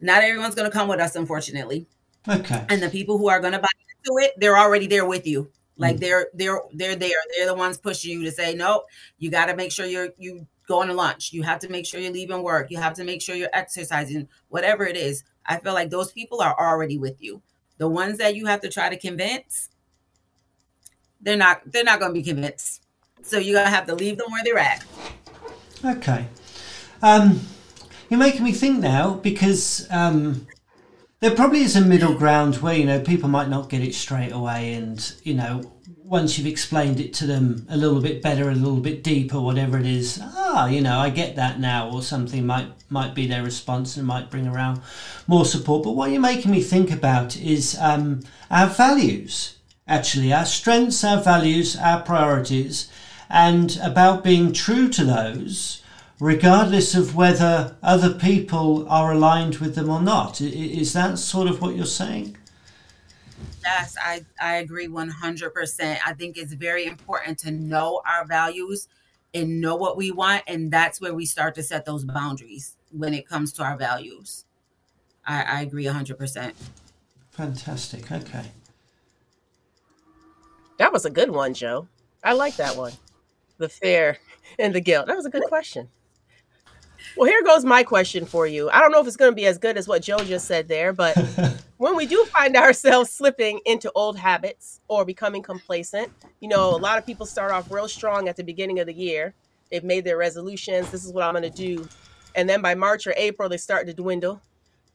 not 0.00 0.22
everyone's 0.22 0.54
going 0.54 0.70
to 0.70 0.76
come 0.76 0.88
with 0.88 1.00
us, 1.00 1.16
unfortunately. 1.16 1.86
Okay. 2.28 2.64
And 2.68 2.82
the 2.82 2.88
people 2.88 3.18
who 3.18 3.28
are 3.28 3.40
going 3.40 3.52
to 3.52 3.58
buy 3.58 3.68
into 3.88 4.18
it, 4.24 4.34
they're 4.38 4.58
already 4.58 4.86
there 4.86 5.06
with 5.06 5.26
you. 5.26 5.50
Like 5.78 5.96
mm. 5.96 6.00
they're 6.00 6.26
they're 6.34 6.60
they're 6.72 6.96
there. 6.96 7.18
They're 7.36 7.46
the 7.46 7.54
ones 7.54 7.78
pushing 7.78 8.12
you 8.12 8.24
to 8.24 8.32
say, 8.32 8.54
nope. 8.54 8.86
You 9.18 9.30
got 9.30 9.46
to 9.46 9.56
make 9.56 9.72
sure 9.72 9.86
you're 9.86 10.08
you 10.18 10.46
going 10.66 10.88
to 10.88 10.94
lunch. 10.94 11.32
You 11.32 11.42
have 11.42 11.60
to 11.60 11.68
make 11.68 11.86
sure 11.86 12.00
you're 12.00 12.12
leaving 12.12 12.42
work. 12.42 12.70
You 12.70 12.78
have 12.78 12.94
to 12.94 13.04
make 13.04 13.22
sure 13.22 13.36
you're 13.36 13.50
exercising. 13.52 14.28
Whatever 14.48 14.86
it 14.86 14.96
is, 14.96 15.24
I 15.44 15.58
feel 15.58 15.74
like 15.74 15.90
those 15.90 16.12
people 16.12 16.40
are 16.40 16.56
already 16.58 16.98
with 16.98 17.22
you. 17.22 17.42
The 17.78 17.88
ones 17.88 18.18
that 18.18 18.34
you 18.34 18.46
have 18.46 18.62
to 18.62 18.70
try 18.70 18.88
to 18.88 18.96
convince, 18.96 19.68
they're 21.20 21.36
not 21.36 21.60
they're 21.66 21.84
not 21.84 22.00
going 22.00 22.12
to 22.12 22.20
be 22.20 22.22
convinced. 22.22 22.82
So 23.22 23.38
you're 23.38 23.54
going 23.54 23.66
to 23.66 23.74
have 23.74 23.86
to 23.86 23.94
leave 23.94 24.18
them 24.18 24.30
where 24.30 24.44
they're 24.44 24.58
at. 24.58 24.84
Okay. 25.84 26.26
Um 27.02 27.40
you're 28.08 28.20
making 28.20 28.44
me 28.44 28.52
think 28.52 28.78
now 28.80 29.14
because 29.14 29.86
um, 29.90 30.46
there 31.20 31.34
probably 31.34 31.60
is 31.60 31.76
a 31.76 31.80
middle 31.80 32.14
ground 32.14 32.56
where 32.56 32.74
you 32.74 32.84
know 32.84 33.00
people 33.00 33.28
might 33.28 33.48
not 33.48 33.70
get 33.70 33.82
it 33.82 33.94
straight 33.94 34.32
away, 34.32 34.74
and 34.74 35.14
you 35.22 35.34
know 35.34 35.72
once 36.06 36.38
you've 36.38 36.46
explained 36.46 37.00
it 37.00 37.12
to 37.12 37.26
them 37.26 37.66
a 37.68 37.76
little 37.76 38.00
bit 38.00 38.22
better, 38.22 38.48
a 38.48 38.54
little 38.54 38.78
bit 38.80 39.02
deeper, 39.02 39.40
whatever 39.40 39.76
it 39.76 39.86
is, 39.86 40.20
ah, 40.22 40.66
you 40.66 40.80
know, 40.80 40.98
I 41.00 41.10
get 41.10 41.34
that 41.34 41.58
now, 41.58 41.90
or 41.90 42.02
something 42.02 42.46
might 42.46 42.68
might 42.88 43.14
be 43.14 43.26
their 43.26 43.42
response 43.42 43.96
and 43.96 44.06
might 44.06 44.30
bring 44.30 44.46
around 44.46 44.80
more 45.26 45.44
support. 45.44 45.82
But 45.82 45.96
what 45.96 46.10
you're 46.10 46.20
making 46.20 46.52
me 46.52 46.62
think 46.62 46.92
about 46.92 47.36
is 47.36 47.76
um, 47.80 48.20
our 48.50 48.68
values, 48.68 49.56
actually, 49.88 50.32
our 50.32 50.44
strengths, 50.44 51.02
our 51.02 51.20
values, 51.20 51.76
our 51.76 52.02
priorities, 52.02 52.88
and 53.28 53.76
about 53.82 54.22
being 54.22 54.52
true 54.52 54.88
to 54.90 55.04
those 55.04 55.82
regardless 56.18 56.94
of 56.94 57.14
whether 57.14 57.76
other 57.82 58.14
people 58.14 58.88
are 58.88 59.12
aligned 59.12 59.56
with 59.56 59.74
them 59.74 59.90
or 59.90 60.00
not. 60.00 60.40
Is 60.40 60.92
that 60.94 61.18
sort 61.18 61.48
of 61.48 61.60
what 61.60 61.76
you're 61.76 61.84
saying? 61.84 62.36
Yes, 63.62 63.96
I, 64.00 64.24
I 64.40 64.56
agree 64.56 64.86
100%. 64.86 65.98
I 66.06 66.12
think 66.14 66.38
it's 66.38 66.54
very 66.54 66.86
important 66.86 67.38
to 67.40 67.50
know 67.50 68.00
our 68.06 68.24
values 68.24 68.88
and 69.34 69.60
know 69.60 69.76
what 69.76 69.96
we 69.96 70.10
want. 70.10 70.44
And 70.46 70.70
that's 70.70 71.00
where 71.00 71.12
we 71.12 71.26
start 71.26 71.54
to 71.56 71.62
set 71.62 71.84
those 71.84 72.04
boundaries 72.04 72.76
when 72.92 73.12
it 73.12 73.28
comes 73.28 73.52
to 73.54 73.62
our 73.62 73.76
values. 73.76 74.44
I, 75.26 75.42
I 75.42 75.60
agree 75.62 75.84
100%. 75.84 76.52
Fantastic. 77.32 78.10
Okay. 78.10 78.46
That 80.78 80.92
was 80.92 81.04
a 81.04 81.10
good 81.10 81.30
one, 81.30 81.52
Joe. 81.52 81.88
I 82.22 82.32
like 82.32 82.56
that 82.56 82.76
one. 82.76 82.92
The 83.58 83.68
fear 83.68 84.18
and 84.58 84.74
the 84.74 84.80
guilt. 84.80 85.06
That 85.06 85.16
was 85.16 85.26
a 85.26 85.30
good 85.30 85.44
question. 85.44 85.88
Well, 87.16 87.30
here 87.30 87.42
goes 87.42 87.64
my 87.64 87.82
question 87.82 88.26
for 88.26 88.46
you. 88.46 88.68
I 88.68 88.80
don't 88.80 88.92
know 88.92 89.00
if 89.00 89.06
it's 89.06 89.16
going 89.16 89.32
to 89.32 89.34
be 89.34 89.46
as 89.46 89.56
good 89.56 89.78
as 89.78 89.88
what 89.88 90.02
Joe 90.02 90.18
just 90.18 90.46
said 90.46 90.68
there, 90.68 90.92
but 90.92 91.16
when 91.78 91.96
we 91.96 92.04
do 92.04 92.22
find 92.26 92.54
ourselves 92.56 93.10
slipping 93.10 93.58
into 93.64 93.90
old 93.94 94.18
habits 94.18 94.82
or 94.88 95.06
becoming 95.06 95.42
complacent, 95.42 96.12
you 96.40 96.48
know, 96.48 96.68
a 96.68 96.76
lot 96.76 96.98
of 96.98 97.06
people 97.06 97.24
start 97.24 97.52
off 97.52 97.70
real 97.70 97.88
strong 97.88 98.28
at 98.28 98.36
the 98.36 98.44
beginning 98.44 98.80
of 98.80 98.86
the 98.86 98.92
year. 98.92 99.32
They've 99.70 99.82
made 99.82 100.04
their 100.04 100.18
resolutions. 100.18 100.90
This 100.90 101.06
is 101.06 101.12
what 101.12 101.24
I'm 101.24 101.32
going 101.32 101.42
to 101.42 101.50
do. 101.50 101.88
And 102.34 102.46
then 102.50 102.60
by 102.60 102.74
March 102.74 103.06
or 103.06 103.14
April, 103.16 103.48
they 103.48 103.56
start 103.56 103.86
to 103.86 103.94
dwindle. 103.94 104.42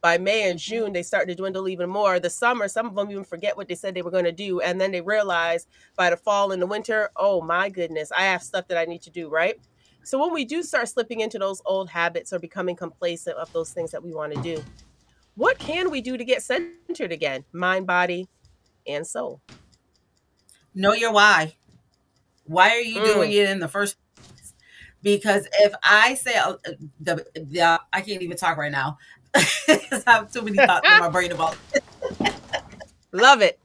By 0.00 0.16
May 0.16 0.48
and 0.48 0.60
mm-hmm. 0.60 0.74
June, 0.74 0.92
they 0.92 1.02
start 1.02 1.26
to 1.26 1.34
dwindle 1.34 1.68
even 1.68 1.90
more. 1.90 2.20
The 2.20 2.30
summer, 2.30 2.68
some 2.68 2.86
of 2.86 2.94
them 2.94 3.10
even 3.10 3.24
forget 3.24 3.56
what 3.56 3.66
they 3.66 3.74
said 3.74 3.96
they 3.96 4.02
were 4.02 4.12
going 4.12 4.26
to 4.26 4.32
do. 4.32 4.60
And 4.60 4.80
then 4.80 4.92
they 4.92 5.00
realize 5.00 5.66
by 5.96 6.10
the 6.10 6.16
fall 6.16 6.52
and 6.52 6.62
the 6.62 6.66
winter, 6.66 7.10
oh 7.16 7.40
my 7.40 7.68
goodness, 7.68 8.12
I 8.16 8.22
have 8.22 8.44
stuff 8.44 8.68
that 8.68 8.78
I 8.78 8.84
need 8.84 9.02
to 9.02 9.10
do, 9.10 9.28
right? 9.28 9.58
So 10.04 10.18
when 10.18 10.32
we 10.32 10.44
do 10.44 10.62
start 10.62 10.88
slipping 10.88 11.20
into 11.20 11.38
those 11.38 11.62
old 11.64 11.88
habits 11.88 12.32
or 12.32 12.38
becoming 12.38 12.76
complacent 12.76 13.36
of 13.36 13.52
those 13.52 13.70
things 13.70 13.90
that 13.92 14.02
we 14.02 14.12
want 14.12 14.34
to 14.34 14.42
do, 14.42 14.62
what 15.36 15.58
can 15.58 15.90
we 15.90 16.00
do 16.00 16.16
to 16.16 16.24
get 16.24 16.42
centered 16.42 17.12
again? 17.12 17.44
Mind, 17.52 17.86
body, 17.86 18.28
and 18.86 19.06
soul. 19.06 19.40
Know 20.74 20.92
your 20.92 21.12
why. 21.12 21.54
Why 22.44 22.70
are 22.70 22.80
you 22.80 23.02
doing 23.04 23.30
Mm, 23.30 23.34
it 23.34 23.48
in 23.48 23.60
the 23.60 23.68
first 23.68 23.96
place? 24.16 24.54
Because 25.02 25.48
if 25.60 25.72
I 25.82 26.14
say 26.14 26.36
uh, 26.36 26.54
the, 27.00 27.24
the 27.34 27.80
I 27.92 28.00
can't 28.00 28.22
even 28.22 28.36
talk 28.36 28.56
right 28.56 28.72
now. 28.72 28.98
I 29.34 30.02
have 30.06 30.32
too 30.32 30.42
many 30.42 30.58
thoughts 30.58 30.90
in 30.90 30.98
my 30.98 31.08
brain 31.12 31.32
about 31.32 31.56
love 33.12 33.40
it. 33.42 33.58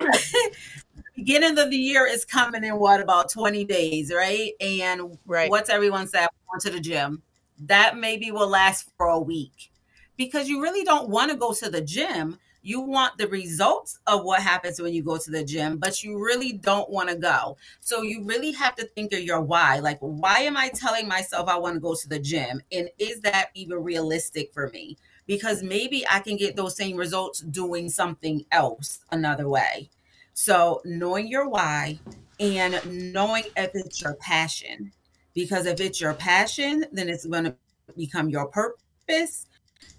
beginning 1.14 1.58
of 1.58 1.70
the 1.70 1.76
year 1.76 2.06
is 2.06 2.24
coming 2.24 2.64
in 2.64 2.78
what 2.78 3.00
about 3.00 3.30
20 3.30 3.64
days, 3.64 4.12
right? 4.12 4.52
And 4.60 5.18
Right. 5.26 5.50
what's 5.50 5.70
everyone 5.70 6.06
say? 6.08 6.20
I'm 6.20 6.28
going 6.50 6.60
to 6.60 6.70
the 6.70 6.80
gym. 6.80 7.22
That 7.58 7.96
maybe 7.96 8.30
will 8.30 8.48
last 8.48 8.90
for 8.96 9.06
a 9.06 9.20
week 9.20 9.70
because 10.16 10.48
you 10.48 10.62
really 10.62 10.84
don't 10.84 11.08
want 11.08 11.30
to 11.30 11.36
go 11.36 11.52
to 11.52 11.70
the 11.70 11.80
gym. 11.80 12.38
You 12.64 12.80
want 12.80 13.18
the 13.18 13.26
results 13.26 13.98
of 14.06 14.24
what 14.24 14.40
happens 14.40 14.80
when 14.80 14.94
you 14.94 15.02
go 15.02 15.18
to 15.18 15.30
the 15.30 15.44
gym, 15.44 15.78
but 15.78 16.02
you 16.04 16.24
really 16.24 16.52
don't 16.52 16.88
want 16.88 17.08
to 17.08 17.16
go. 17.16 17.56
So 17.80 18.02
you 18.02 18.24
really 18.24 18.52
have 18.52 18.76
to 18.76 18.84
think 18.84 19.12
of 19.12 19.20
your 19.20 19.40
why. 19.40 19.80
Like, 19.80 19.98
why 20.00 20.40
am 20.40 20.56
I 20.56 20.68
telling 20.68 21.08
myself 21.08 21.48
I 21.48 21.58
want 21.58 21.74
to 21.74 21.80
go 21.80 21.94
to 21.94 22.08
the 22.08 22.20
gym? 22.20 22.62
And 22.70 22.88
is 22.98 23.20
that 23.22 23.50
even 23.54 23.82
realistic 23.82 24.52
for 24.52 24.68
me? 24.68 24.96
Because 25.26 25.62
maybe 25.62 26.04
I 26.08 26.20
can 26.20 26.36
get 26.36 26.54
those 26.54 26.76
same 26.76 26.96
results 26.96 27.40
doing 27.40 27.88
something 27.88 28.44
else 28.52 29.00
another 29.10 29.48
way. 29.48 29.90
So 30.34 30.80
knowing 30.84 31.28
your 31.28 31.48
why 31.48 31.98
and 32.40 33.12
knowing 33.12 33.44
if 33.56 33.70
it's 33.74 34.00
your 34.00 34.14
passion. 34.14 34.92
Because 35.34 35.66
if 35.66 35.80
it's 35.80 36.00
your 36.00 36.14
passion, 36.14 36.84
then 36.92 37.08
it's 37.08 37.24
going 37.24 37.44
to 37.44 37.56
become 37.96 38.28
your 38.28 38.46
purpose. 38.46 39.46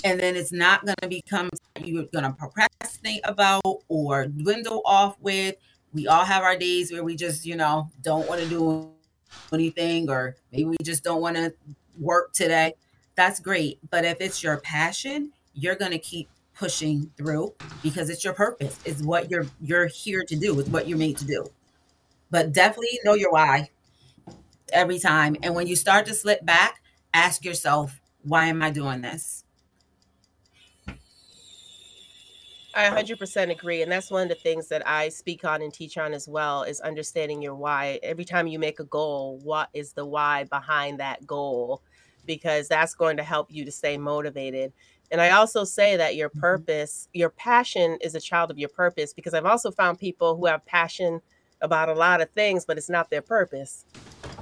And 0.04 0.19
then 0.19 0.36
it's 0.36 0.52
not 0.52 0.86
going 0.86 0.96
to 1.02 1.08
become 1.08 1.50
you're 1.84 2.06
going 2.06 2.24
to 2.24 2.32
procrastinate 2.32 3.22
about 3.24 3.84
or 3.88 4.28
dwindle 4.28 4.82
off 4.86 5.17
with. 5.19 5.56
We 5.93 6.08
all 6.08 6.26
have 6.26 6.43
our 6.43 6.58
days 6.58 6.91
where 6.91 7.04
we 7.04 7.15
just, 7.15 7.46
you 7.46 7.56
know, 7.56 7.89
don't 8.02 8.28
want 8.28 8.41
to 8.41 8.48
do 8.48 8.91
anything, 9.52 10.10
or 10.10 10.36
maybe 10.52 10.65
we 10.65 10.78
just 10.84 11.04
don't 11.04 11.22
want 11.22 11.36
to 11.36 11.54
work 12.00 12.34
today. 12.34 12.74
That's 13.15 13.39
great. 13.39 13.80
But 13.89 14.06
if 14.06 14.19
it's 14.19 14.41
your 14.41 14.58
passion, 14.58 15.32
you're 15.54 15.76
going 15.76 15.91
to 15.91 16.00
keep 16.00 16.30
pushing 16.55 17.11
through 17.17 17.53
because 17.81 18.09
it's 18.09 18.23
your 18.23 18.33
purpose. 18.33 18.79
It's 18.85 19.01
what 19.01 19.29
you're 19.29 19.47
you're 19.61 19.87
here 19.87 20.23
to 20.23 20.35
do. 20.35 20.59
It's 20.59 20.69
what 20.69 20.87
you're 20.87 20.97
made 20.97 21.17
to 21.17 21.25
do. 21.25 21.45
But 22.31 22.53
definitely 22.53 22.99
know 23.03 23.13
your 23.13 23.31
why 23.31 23.69
every 24.71 24.99
time. 24.99 25.35
And 25.43 25.55
when 25.55 25.67
you 25.67 25.75
start 25.75 26.05
to 26.07 26.13
slip 26.13 26.45
back, 26.45 26.81
ask 27.13 27.45
yourself, 27.45 27.99
why 28.23 28.45
am 28.45 28.61
I 28.61 28.71
doing 28.71 29.01
this? 29.01 29.43
I 32.75 32.89
100% 32.89 33.51
agree. 33.51 33.83
And 33.83 33.91
that's 33.91 34.09
one 34.09 34.23
of 34.23 34.29
the 34.29 34.35
things 34.35 34.67
that 34.69 34.87
I 34.87 35.09
speak 35.09 35.45
on 35.45 35.61
and 35.61 35.71
teach 35.71 35.97
on 35.97 36.11
as 36.11 36.27
well 36.27 36.63
is 36.63 36.81
understanding 36.81 37.41
your 37.41 37.53
why. 37.53 37.99
Every 38.01 38.25
time 38.25 38.47
you 38.47 38.57
make 38.57 38.79
a 38.79 38.85
goal, 38.85 39.39
what 39.43 39.69
is 39.73 39.93
the 39.93 40.05
why 40.05 40.45
behind 40.45 40.99
that 40.99 41.27
goal? 41.27 41.83
Because 42.25 42.67
that's 42.67 42.95
going 42.95 43.17
to 43.17 43.23
help 43.23 43.51
you 43.51 43.63
to 43.65 43.71
stay 43.71 43.97
motivated. 43.97 44.73
And 45.13 45.21
I 45.21 45.32
also 45.32 45.63
say 45.63 45.95
that 45.97 46.15
your 46.17 46.30
Mhm. 46.30 46.41
purpose, 46.41 47.08
your 47.13 47.30
passion 47.30 47.99
is 48.02 48.15
a 48.15 48.21
child 48.21 48.52
of 48.52 48.60
your 48.60 48.69
purpose 48.69 49.13
because 49.13 49.36
I've 49.36 49.45
also 49.45 49.71
found 49.71 49.99
people 49.99 50.36
who 50.38 50.47
have 50.47 50.65
passion 50.65 51.21
about 51.62 51.89
a 51.89 51.93
lot 51.93 52.21
of 52.21 52.32
things, 52.32 52.65
but 52.65 52.78
it's 52.80 52.89
not 52.89 53.12
their 53.12 53.21
purpose. 53.21 53.86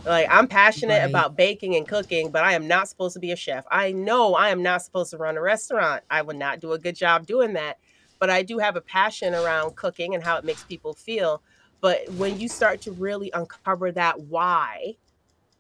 Like 0.05 0.27
I'm 0.31 0.47
passionate 0.47 1.01
Right. 1.01 1.09
about 1.09 1.35
baking 1.37 1.75
and 1.75 1.87
cooking, 1.87 2.31
but 2.31 2.43
I 2.43 2.53
am 2.53 2.67
not 2.67 2.89
supposed 2.89 3.13
to 3.15 3.19
be 3.19 3.31
a 3.31 3.35
chef. 3.35 3.65
I 3.69 3.91
know 3.91 4.33
I 4.35 4.49
am 4.49 4.63
not 4.63 4.81
supposed 4.83 5.11
to 5.11 5.17
run 5.17 5.37
a 5.37 5.41
restaurant. 5.41 6.03
I 6.09 6.21
would 6.23 6.37
not 6.37 6.59
do 6.61 6.73
a 6.73 6.79
good 6.79 6.95
job 6.95 7.27
doing 7.27 7.53
that. 7.53 7.77
But 8.19 8.29
I 8.29 8.43
do 8.43 8.59
have 8.59 8.75
a 8.77 8.81
passion 8.81 9.35
around 9.35 9.75
cooking 9.75 10.15
and 10.15 10.23
how 10.23 10.37
it 10.37 10.45
makes 10.45 10.63
people 10.63 10.95
feel. 10.95 11.43
But 11.81 12.09
when 12.09 12.39
you 12.39 12.47
start 12.49 12.81
to 12.81 12.93
really 12.93 13.31
uncover 13.33 13.91
that 13.93 14.21
why 14.21 14.95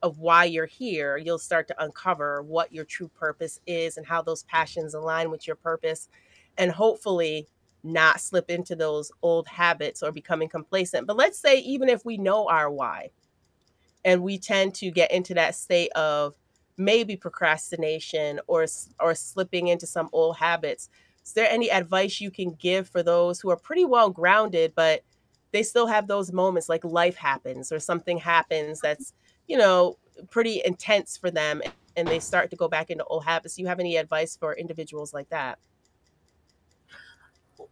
of 0.01 0.19
why 0.19 0.45
you're 0.45 0.65
here, 0.65 1.17
you'll 1.17 1.39
start 1.39 1.67
to 1.67 1.83
uncover 1.83 2.41
what 2.41 2.73
your 2.73 2.85
true 2.85 3.07
purpose 3.07 3.59
is 3.67 3.97
and 3.97 4.05
how 4.05 4.21
those 4.21 4.43
passions 4.43 4.93
align 4.93 5.29
with 5.29 5.47
your 5.47 5.55
purpose. 5.55 6.09
And 6.57 6.71
hopefully 6.71 7.47
not 7.83 8.19
slip 8.19 8.49
into 8.49 8.75
those 8.75 9.11
old 9.21 9.47
habits 9.47 10.03
or 10.03 10.11
becoming 10.11 10.49
complacent. 10.49 11.07
But 11.07 11.17
let's 11.17 11.39
say, 11.39 11.57
even 11.59 11.89
if 11.89 12.05
we 12.05 12.17
know 12.17 12.47
our 12.47 12.69
why, 12.69 13.09
and 14.03 14.23
we 14.23 14.37
tend 14.37 14.73
to 14.75 14.91
get 14.91 15.11
into 15.11 15.33
that 15.35 15.55
state 15.55 15.91
of 15.93 16.35
maybe 16.77 17.15
procrastination 17.15 18.39
or 18.47 18.65
or 18.99 19.13
slipping 19.13 19.67
into 19.67 19.85
some 19.85 20.09
old 20.13 20.37
habits 20.37 20.89
is 21.23 21.33
there 21.33 21.49
any 21.49 21.69
advice 21.69 22.19
you 22.19 22.31
can 22.31 22.51
give 22.53 22.87
for 22.87 23.03
those 23.03 23.39
who 23.39 23.51
are 23.51 23.57
pretty 23.57 23.85
well 23.85 24.09
grounded 24.09 24.73
but 24.75 25.01
they 25.51 25.61
still 25.61 25.85
have 25.85 26.07
those 26.07 26.31
moments 26.31 26.69
like 26.69 26.83
life 26.83 27.17
happens 27.17 27.71
or 27.71 27.79
something 27.79 28.17
happens 28.17 28.79
that's 28.79 29.13
you 29.51 29.57
know 29.57 29.97
pretty 30.31 30.61
intense 30.65 31.17
for 31.17 31.31
them 31.31 31.61
and 31.97 32.11
they 32.11 32.19
start 32.19 32.49
to 32.51 32.57
go 32.57 32.69
back 32.69 32.89
into 32.91 33.05
old 33.05 33.25
habits 33.25 33.55
do 33.55 33.63
you 33.63 33.67
have 33.69 33.81
any 33.81 33.97
advice 33.97 34.37
for 34.37 34.55
individuals 34.55 35.13
like 35.13 35.29
that 35.29 35.59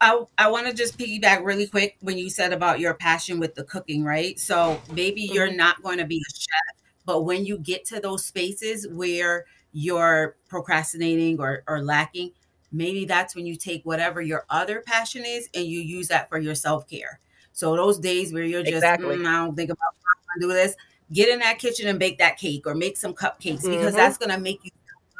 I, 0.01 0.23
I 0.37 0.51
want 0.51 0.67
to 0.67 0.73
just 0.73 0.97
piggyback 0.97 1.43
really 1.43 1.67
quick 1.67 1.97
when 2.01 2.17
you 2.17 2.29
said 2.29 2.53
about 2.53 2.79
your 2.79 2.93
passion 2.93 3.39
with 3.39 3.55
the 3.55 3.63
cooking, 3.63 4.03
right? 4.03 4.39
So 4.39 4.83
maybe 4.87 5.21
you're 5.21 5.51
hmm 5.51 5.53
not 5.53 5.81
going 5.83 5.97
to 5.97 6.05
be 6.05 6.17
a 6.17 6.33
chef, 6.33 6.75
but 7.05 7.23
when 7.23 7.45
you 7.45 7.57
get 7.57 7.85
to 7.85 7.99
those 7.99 8.25
spaces 8.25 8.87
where 8.87 9.45
you're 9.71 10.37
procrastinating 10.47 11.39
or, 11.39 11.63
or 11.67 11.81
lacking, 11.81 12.31
maybe 12.71 13.05
that's 13.05 13.35
when 13.35 13.45
you 13.45 13.55
take 13.55 13.83
whatever 13.83 14.21
your 14.21 14.45
other 14.49 14.81
passion 14.81 15.23
is 15.25 15.49
and 15.53 15.65
you 15.65 15.79
use 15.81 16.07
that 16.09 16.29
for 16.29 16.37
your 16.39 16.55
self 16.55 16.87
care. 16.87 17.19
So 17.51 17.75
those 17.75 17.99
days 17.99 18.31
where 18.31 18.43
you're 18.43 18.63
just, 18.63 18.95
exactly 18.95 18.97
mm, 18.97 19.25
I 19.27 19.45
don't 19.45 19.55
think 19.55 19.69
about 19.71 19.93
do 20.39 20.47
this, 20.47 20.75
get 21.13 21.29
in 21.29 21.39
that 21.39 21.59
kitchen 21.59 21.87
and 21.87 21.99
bake 21.99 22.17
that 22.19 22.37
cake 22.37 22.65
or 22.67 22.75
make 22.75 22.97
some 22.97 23.13
cupcakes 23.13 23.69
because 23.69 23.95
hmm 23.95 23.95
that's 23.95 24.17
going 24.17 24.31
to 24.31 24.39
make 24.39 24.59
you 24.63 24.71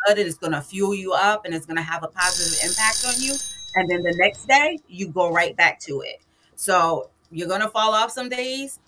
good 0.07 0.17
and 0.17 0.27
it's 0.27 0.37
going 0.37 0.53
to 0.53 0.61
fuel 0.61 0.93
you 0.95 1.13
up 1.13 1.45
and 1.45 1.53
it's 1.53 1.65
going 1.65 1.77
to 1.77 1.81
have 1.83 2.03
a 2.03 2.07
positive 2.07 2.57
impact 2.63 3.03
on 3.05 3.19
you 3.21 3.39
and 3.75 3.89
then 3.89 4.01
the 4.03 4.13
next 4.17 4.47
day 4.47 4.79
you 4.87 5.07
go 5.07 5.31
right 5.31 5.55
back 5.55 5.79
to 5.81 6.01
it. 6.01 6.21
So 6.55 7.09
you're 7.31 7.47
gonna 7.47 7.69
fall 7.69 7.93
off 7.93 8.11
some 8.11 8.27
days, 8.29 8.79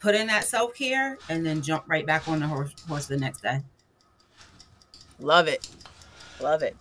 put 0.00 0.14
in 0.14 0.28
that 0.28 0.44
self 0.44 0.74
care, 0.74 1.18
and 1.28 1.44
then 1.44 1.60
jump 1.62 1.84
right 1.88 2.06
back 2.06 2.28
on 2.28 2.40
the 2.40 2.46
horse, 2.46 2.74
horse 2.86 3.06
the 3.06 3.18
next 3.18 3.42
day. 3.42 3.62
love 5.18 5.48
it 5.48 5.62
love 6.38 6.62
it 6.62 6.76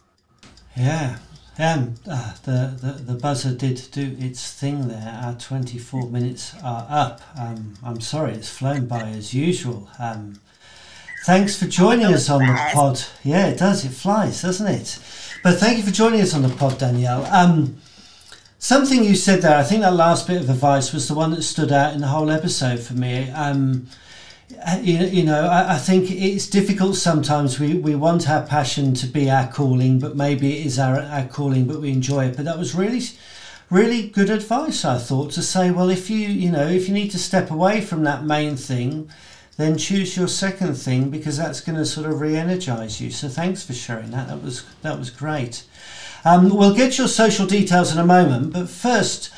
Yeah. 0.76 1.18
Um, 1.60 1.96
uh, 2.10 2.34
the, 2.43 2.78
the, 2.80 3.13
the 3.13 3.20
buzzer 3.20 3.54
did 3.54 3.82
do 3.91 4.15
its 4.20 4.54
thing 4.54 4.88
there. 4.88 5.20
Our 5.24 5.34
24 5.34 6.10
minutes 6.10 6.54
are 6.63 6.86
up. 6.89 7.22
Um, 7.39 7.74
I'm 7.84 8.00
sorry, 8.00 8.34
it's 8.34 8.50
flown 8.50 8.86
by 8.86 9.02
as 9.02 9.34
usual. 9.34 9.89
Um, 10.00 10.39
thanks 11.26 11.58
for 11.58 11.65
joining 11.65 12.06
us 12.06 12.30
on 12.30 12.46
the 12.46 12.70
pod. 12.74 13.02
Yeah, 13.24 13.48
it 13.48 13.58
does. 13.58 13.84
It 13.86 13.89
flies, 13.89 14.43
doesn't 14.43 14.67
it? 14.67 15.00
But 15.43 15.58
thank 15.60 15.78
you 15.78 15.84
for 15.84 15.91
joining 15.91 16.22
us 16.22 16.36
on 16.36 16.43
the 16.43 16.50
pod, 16.50 16.78
Danielle. 16.78 17.26
Um, 17.26 17.78
something 18.60 19.04
you 19.04 19.15
said 19.15 19.41
there, 19.41 19.58
I 19.58 19.63
think 19.63 19.82
that 19.82 19.93
last 19.93 20.28
bit 20.28 20.41
of 20.41 20.50
advice 20.50 20.93
was 20.93 21.08
the 21.08 21.15
one 21.15 21.32
that 21.32 21.41
stood 21.41 21.72
out 21.72 21.93
in 21.93 22.02
the 22.02 22.08
whole 22.08 22.30
episode 22.30 22.80
for 22.80 22.93
me. 22.93 23.32
Um, 23.32 23.88
you, 24.81 24.97
you 24.99 25.23
know, 25.23 25.47
I, 25.47 25.75
I 25.75 25.77
think 25.77 26.10
it's 26.10 26.47
difficult 26.47 26.95
sometimes. 26.95 27.60
We, 27.60 27.75
we 27.75 27.95
want 27.95 28.29
our 28.29 28.45
passion 28.45 28.93
to 28.95 29.07
be 29.07 29.29
our 29.29 29.47
calling, 29.47 29.99
but 29.99 30.15
maybe 30.15 30.60
it 30.60 30.65
is 30.65 30.79
our, 30.79 31.01
our 31.01 31.25
calling, 31.25 31.65
but 31.67 31.81
we 31.81 31.91
enjoy 31.91 32.25
it. 32.25 32.38
But 32.38 32.45
that 32.45 32.57
was 32.57 32.73
really, 32.73 33.01
really 33.69 34.07
good 34.07 34.29
advice, 34.29 34.86
I 34.86 34.97
thought, 34.97 35.31
to 35.31 35.41
say, 35.41 35.71
well, 35.71 35.89
if 35.89 36.10
you, 36.10 36.19
you 36.27 36.51
know, 36.51 36.67
if 36.67 36.88
you 36.88 36.93
need 36.93 37.12
to 37.12 37.19
step 37.19 37.51
away 37.51 37.81
from 37.81 38.03
that 38.03 38.23
main 38.23 38.55
thing, 38.55 39.10
then 39.57 39.77
choose 39.77 40.15
your 40.15 40.27
second 40.27 40.75
thing 40.75 41.10
because 41.10 41.38
that's 41.38 41.62
going 41.62 41.77
to 41.77 41.86
sort 41.86 42.07
of 42.07 42.21
re-energize 42.21 43.01
you. 43.01 43.10
So 43.10 43.27
thanks 43.27 43.63
for 43.63 43.73
sharing 43.73 44.12
that. 44.12 44.27
That 44.27 44.43
was 44.43 44.63
that 44.83 44.99
was 44.99 45.10
great. 45.10 45.63
Um, 46.23 46.55
we'll 46.55 46.75
get 46.75 46.97
your 46.97 47.07
social 47.07 47.47
details 47.47 47.91
in 47.91 47.97
a 47.97 48.05
moment, 48.05 48.53
but 48.53 48.69
first, 48.69 49.31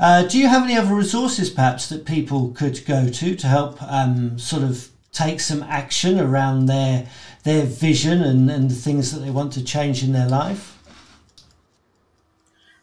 uh, 0.00 0.24
do 0.24 0.38
you 0.38 0.48
have 0.48 0.64
any 0.64 0.76
other 0.76 0.94
resources 0.94 1.50
perhaps 1.50 1.88
that 1.88 2.04
people 2.04 2.50
could 2.50 2.84
go 2.86 3.08
to 3.08 3.34
to 3.34 3.46
help 3.46 3.80
um, 3.82 4.38
sort 4.38 4.62
of 4.62 4.88
take 5.12 5.40
some 5.40 5.62
action 5.62 6.18
around 6.18 6.66
their 6.66 7.08
their 7.44 7.64
vision 7.64 8.22
and, 8.22 8.50
and 8.50 8.70
the 8.70 8.74
things 8.74 9.12
that 9.12 9.20
they 9.20 9.30
want 9.30 9.52
to 9.52 9.62
change 9.62 10.02
in 10.02 10.12
their 10.12 10.28
life? 10.28 10.78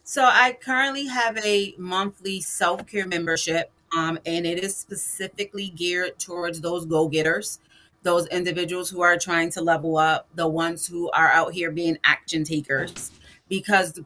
So 0.04 0.26
I 0.26 0.58
currently 0.62 1.08
have 1.08 1.38
a 1.38 1.74
monthly 1.78 2.42
self 2.42 2.86
care 2.86 3.08
membership, 3.08 3.72
um, 3.96 4.20
and 4.26 4.46
it 4.46 4.64
is 4.64 4.76
specifically 4.76 5.70
geared 5.70 6.20
towards 6.20 6.62
those 6.62 6.86
go 6.86 7.08
getters, 7.08 7.60
those 8.04 8.28
individuals 8.28 8.90
who 8.90 9.02
are 9.02 9.18
trying 9.18 9.52
to 9.52 9.62
level 9.62 9.98
up, 9.98 10.28
the 10.36 10.48
ones 10.48 10.86
who 10.86 11.10
are 11.12 11.32
out 11.32 11.54
here 11.54 11.72
being 11.72 11.98
action 12.04 12.44
takers, 12.44 13.12
because 13.48 14.00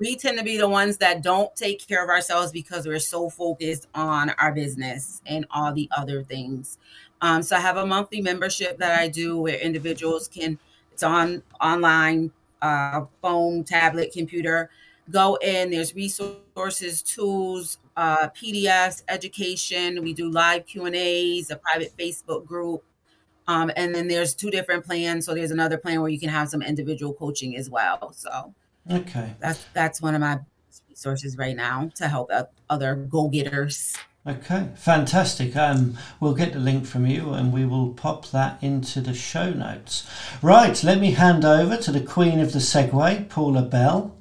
we 0.00 0.16
tend 0.16 0.38
to 0.38 0.44
be 0.44 0.56
the 0.56 0.68
ones 0.68 0.96
that 0.96 1.22
don't 1.22 1.54
take 1.54 1.86
care 1.86 2.02
of 2.02 2.08
ourselves 2.08 2.50
because 2.50 2.86
we're 2.86 2.98
so 2.98 3.28
focused 3.28 3.86
on 3.94 4.30
our 4.30 4.50
business 4.50 5.20
and 5.26 5.46
all 5.50 5.72
the 5.72 5.88
other 5.96 6.22
things. 6.22 6.78
Um, 7.20 7.42
so 7.42 7.54
I 7.54 7.60
have 7.60 7.76
a 7.76 7.86
monthly 7.86 8.22
membership 8.22 8.78
that 8.78 8.98
I 8.98 9.08
do 9.08 9.38
where 9.38 9.58
individuals 9.58 10.26
can, 10.26 10.58
it's 10.90 11.02
on 11.02 11.42
online, 11.60 12.32
uh, 12.62 13.02
phone, 13.20 13.62
tablet, 13.62 14.12
computer 14.12 14.70
go 15.10 15.36
in. 15.36 15.70
There's 15.70 15.94
resources, 15.94 17.02
tools, 17.02 17.78
uh, 17.96 18.28
PDFs, 18.30 19.02
education. 19.08 20.02
We 20.02 20.14
do 20.14 20.30
live 20.30 20.66
Q 20.66 20.86
and 20.86 20.96
A's, 20.96 21.50
a 21.50 21.56
private 21.56 21.92
Facebook 21.98 22.46
group, 22.46 22.82
um, 23.46 23.70
and 23.76 23.94
then 23.94 24.08
there's 24.08 24.34
two 24.34 24.50
different 24.50 24.84
plans. 24.84 25.26
So 25.26 25.34
there's 25.34 25.50
another 25.50 25.76
plan 25.76 26.00
where 26.00 26.10
you 26.10 26.20
can 26.20 26.28
have 26.28 26.48
some 26.48 26.62
individual 26.62 27.12
coaching 27.12 27.56
as 27.56 27.68
well. 27.68 28.12
So 28.12 28.54
okay, 28.90 29.34
that's 29.40 29.64
that's 29.72 30.00
one 30.00 30.14
of 30.14 30.20
my 30.20 30.40
resources 30.88 31.36
right 31.36 31.56
now 31.56 31.90
to 31.96 32.08
help 32.08 32.30
other 32.68 32.94
go 32.94 33.28
getters. 33.28 33.96
Okay, 34.26 34.68
fantastic. 34.74 35.56
Um, 35.56 35.96
we'll 36.20 36.34
get 36.34 36.52
the 36.52 36.58
link 36.58 36.84
from 36.84 37.06
you 37.06 37.32
and 37.32 37.54
we 37.54 37.64
will 37.64 37.94
pop 37.94 38.30
that 38.32 38.62
into 38.62 39.00
the 39.00 39.14
show 39.14 39.50
notes. 39.50 40.06
Right, 40.42 40.84
let 40.84 41.00
me 41.00 41.12
hand 41.12 41.42
over 41.42 41.78
to 41.78 41.90
the 41.90 42.02
queen 42.02 42.38
of 42.38 42.52
the 42.52 42.58
segue, 42.58 43.30
Paula 43.30 43.62
Bell. 43.62 44.14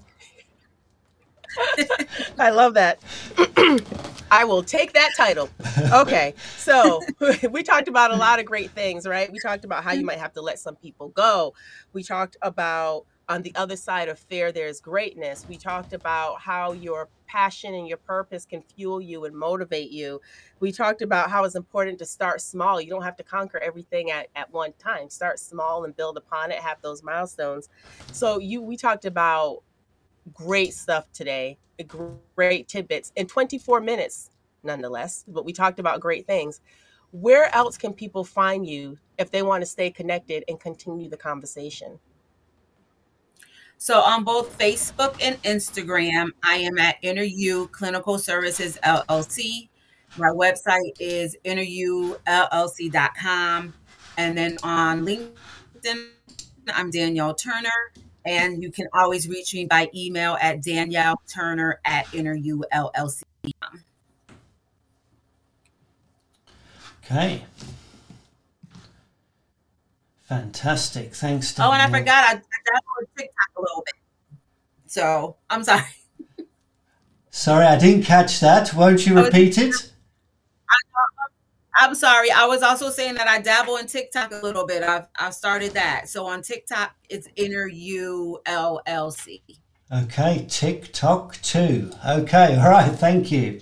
I 2.40 2.52
love 2.52 2.76
that. 2.76 3.00
I 4.32 4.46
will 4.46 4.64
take 4.64 4.94
that 4.94 5.10
title. 5.18 5.50
Okay. 5.92 6.34
So 6.58 7.02
we 7.52 7.64
talked 7.64 7.88
about 7.88 8.12
a 8.12 8.16
lot 8.16 8.40
of 8.40 8.46
great 8.46 8.72
things, 8.72 9.08
right? 9.08 9.30
We 9.32 9.40
talked 9.40 9.66
about 9.66 9.84
how 9.84 9.92
you 9.92 10.06
might 10.06 10.20
have 10.20 10.34
to 10.34 10.42
let 10.42 10.60
some 10.60 10.76
people 10.76 11.10
go. 11.10 11.54
We 11.94 12.04
talked 12.04 12.38
about 12.42 13.06
on 13.30 13.44
the 13.44 13.54
other 13.56 13.76
side 13.76 14.10
of 14.10 14.18
fear, 14.18 14.52
there's 14.52 14.82
greatness. 14.82 15.46
We 15.48 15.56
talked 15.56 15.94
about 15.94 16.42
how 16.42 16.72
your 16.72 17.10
passion 17.28 17.76
and 17.76 17.88
your 17.88 17.98
purpose 17.98 18.44
can 18.44 18.64
fuel 18.76 19.00
you 19.00 19.26
and 19.26 19.36
motivate 19.36 19.92
you. 19.92 20.20
We 20.60 20.72
talked 20.72 21.04
about 21.04 21.30
how 21.30 21.44
it's 21.44 21.56
important 21.56 22.00
to 22.00 22.06
start 22.06 22.42
small. 22.42 22.82
You 22.82 22.90
don't 22.90 23.04
have 23.04 23.16
to 23.18 23.24
conquer 23.24 23.60
everything 23.60 24.10
at, 24.10 24.30
at 24.36 24.52
one 24.52 24.74
time. 24.80 25.12
Start 25.12 25.38
small 25.40 25.86
and 25.86 25.96
build 25.96 26.18
upon 26.18 26.52
it, 26.52 26.58
have 26.58 26.82
those 26.82 27.04
milestones. 27.04 27.70
So 28.12 28.40
you 28.40 28.64
we 28.64 28.76
talked 28.76 29.06
about 29.06 29.60
great 30.34 30.74
stuff 30.74 31.12
today, 31.12 31.60
great 32.36 32.68
tidbits 32.68 33.12
in 33.16 33.28
24 33.28 33.80
minutes, 33.80 34.32
nonetheless. 34.64 35.24
But 35.28 35.46
we 35.46 35.54
talked 35.54 35.80
about 35.80 36.00
great 36.00 36.26
things. 36.26 36.62
Where 37.12 37.56
else 37.56 37.78
can 37.78 37.94
people 37.94 38.24
find 38.24 38.68
you 38.68 38.98
if 39.20 39.30
they 39.30 39.44
want 39.44 39.62
to 39.62 39.68
stay 39.68 39.92
connected 39.92 40.44
and 40.48 40.60
continue 40.60 41.10
the 41.10 41.18
conversation? 41.18 42.00
So 43.82 44.02
on 44.02 44.26
both 44.26 44.60
Facebook 44.60 45.16
and 45.22 45.42
Instagram, 45.44 46.32
I 46.44 46.56
am 46.56 46.78
at 46.78 46.98
Inner 47.02 47.24
You 47.24 47.68
Clinical 47.68 48.20
Services 48.20 48.78
LLC. 48.84 49.70
My 50.18 50.28
website 50.28 50.92
is 51.00 51.38
inneryoullc.com. 51.46 53.74
And 54.18 54.38
then 54.38 54.58
on 54.64 55.06
LinkedIn, 55.06 56.10
I'm 56.68 56.92
Danielle 56.92 57.34
Turner. 57.34 57.70
And 58.26 58.62
you 58.62 58.70
can 58.70 58.88
always 58.94 59.30
reach 59.30 59.54
me 59.54 59.66
by 59.66 59.90
email 59.96 60.38
at 60.42 60.62
Danielle 60.62 61.22
Turner 61.34 61.80
at 61.86 62.06
InnerYouLLC. 62.08 63.24
Okay. 67.06 67.46
Fantastic. 70.30 71.16
Thanks. 71.16 71.60
Oh, 71.60 71.72
and 71.72 71.82
I 71.82 71.90
forgot 71.90 72.24
I, 72.24 72.34
I 72.34 72.36
downloaded 72.36 73.08
TikTok 73.18 73.50
a 73.58 73.62
little 73.62 73.84
bit. 73.84 73.96
So 74.86 75.36
I'm 75.50 75.64
sorry. 75.64 75.82
Sorry, 77.32 77.66
I 77.66 77.78
didn't 77.80 78.04
catch 78.04 78.40
that. 78.40 78.74
Won't 78.74 79.08
you 79.08 79.16
repeat 79.16 79.58
it? 79.58 79.92
I'm 81.82 81.96
sorry. 81.96 82.30
I 82.30 82.46
was 82.46 82.62
also 82.62 82.90
saying 82.92 83.16
that 83.16 83.28
I 83.28 83.40
dabble 83.40 83.78
in 83.78 83.88
TikTok 83.88 84.32
a 84.32 84.36
little 84.44 84.68
bit. 84.68 84.84
I've 84.84 85.08
I've 85.18 85.34
started 85.34 85.72
that. 85.74 86.10
So 86.10 86.28
on 86.28 86.44
TikTok, 86.44 86.94
it's 87.10 87.28
Inner 87.36 87.66
U 87.66 88.40
L 88.46 88.82
L 88.86 89.10
C. 89.10 89.42
Okay, 89.92 90.46
TikTok 90.48 91.42
too. 91.42 91.92
Okay, 92.08 92.56
all 92.56 92.70
right. 92.70 92.92
Thank 92.92 93.32
you. 93.32 93.62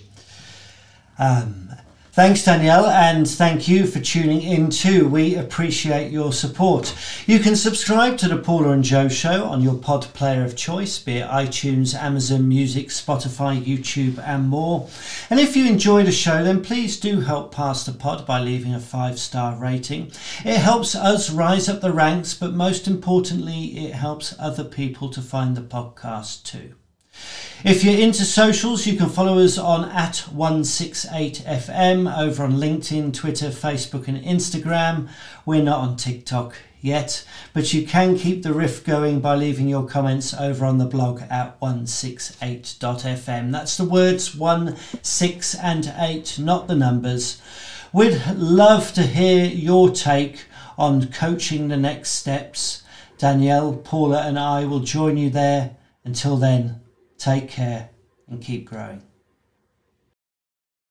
Um, 1.18 1.72
Thanks, 2.18 2.44
Danielle, 2.44 2.88
and 2.88 3.30
thank 3.30 3.68
you 3.68 3.86
for 3.86 4.00
tuning 4.00 4.42
in 4.42 4.72
too. 4.72 5.08
We 5.08 5.36
appreciate 5.36 6.12
your 6.12 6.34
support. 6.34 6.98
You 7.28 7.38
can 7.38 7.56
subscribe 7.56 8.18
to 8.18 8.28
the 8.28 8.38
Paula 8.38 8.72
and 8.72 8.84
Joe 8.84 9.08
Show 9.08 9.46
on 9.46 9.62
your 9.62 9.76
pod 9.76 10.06
player 10.16 10.44
of 10.44 10.56
choice, 10.56 10.98
be 10.98 11.18
it 11.18 11.28
iTunes, 11.28 11.94
Amazon 11.94 12.50
Music, 12.50 12.88
Spotify, 12.88 13.64
YouTube, 13.64 14.18
and 14.26 14.50
more. 14.50 14.90
And 15.30 15.40
if 15.40 15.56
you 15.56 15.68
enjoy 15.68 16.06
the 16.06 16.12
show, 16.12 16.44
then 16.44 16.64
please 16.64 17.00
do 17.00 17.22
help 17.22 17.54
pass 17.54 17.86
the 17.86 17.92
pod 17.92 18.26
by 18.26 18.40
leaving 18.40 18.74
a 18.74 18.80
five 18.80 19.20
star 19.20 19.56
rating. 19.56 20.12
It 20.44 20.58
helps 20.58 20.96
us 20.96 21.30
rise 21.30 21.70
up 21.70 21.82
the 21.82 21.94
ranks, 21.94 22.34
but 22.34 22.56
most 22.56 22.88
importantly, 22.88 23.78
it 23.86 23.94
helps 23.94 24.34
other 24.40 24.64
people 24.64 25.12
to 25.12 25.22
find 25.22 25.56
the 25.56 25.62
podcast 25.62 26.42
too. 26.46 26.74
If 27.64 27.84
you're 27.84 28.00
into 28.00 28.24
socials, 28.24 28.86
you 28.86 28.96
can 28.98 29.10
follow 29.10 29.40
us 29.40 29.58
on 29.58 29.90
at 29.90 30.26
168FM 30.32 32.18
over 32.18 32.44
on 32.44 32.54
LinkedIn, 32.54 33.14
Twitter, 33.14 33.48
Facebook, 33.48 34.08
and 34.08 34.24
Instagram. 34.24 35.10
We're 35.44 35.64
not 35.64 35.80
on 35.80 35.96
TikTok 35.96 36.56
yet, 36.82 37.26
but 37.54 37.74
you 37.74 37.88
can 37.88 38.16
keep 38.16 38.44
the 38.44 38.54
riff 38.54 38.84
going 38.86 39.20
by 39.20 39.36
leaving 39.36 39.68
your 39.68 39.88
comments 39.88 40.36
over 40.36 40.66
on 40.66 40.78
the 40.78 40.86
blog 40.86 41.22
at 41.32 41.60
168.fm. 41.60 43.52
That's 43.52 43.76
the 43.76 43.86
words 43.86 44.36
1, 44.36 44.78
6, 45.02 45.56
and 45.56 45.94
8, 45.98 46.38
not 46.38 46.68
the 46.68 46.76
numbers. 46.76 47.42
We'd 47.92 48.22
love 48.36 48.94
to 48.94 49.02
hear 49.02 49.46
your 49.46 49.90
take 49.90 50.46
on 50.78 51.12
coaching 51.12 51.70
the 51.70 51.78
next 51.78 52.12
steps. 52.12 52.84
Danielle, 53.18 53.74
Paula, 53.74 54.28
and 54.28 54.38
I 54.38 54.66
will 54.66 54.82
join 54.82 55.18
you 55.18 55.32
there. 55.32 55.76
Until 56.06 56.38
then, 56.38 56.82
Take 57.18 57.50
care 57.50 57.90
and 58.28 58.42
keep 58.42 58.66
growing. 58.70 59.07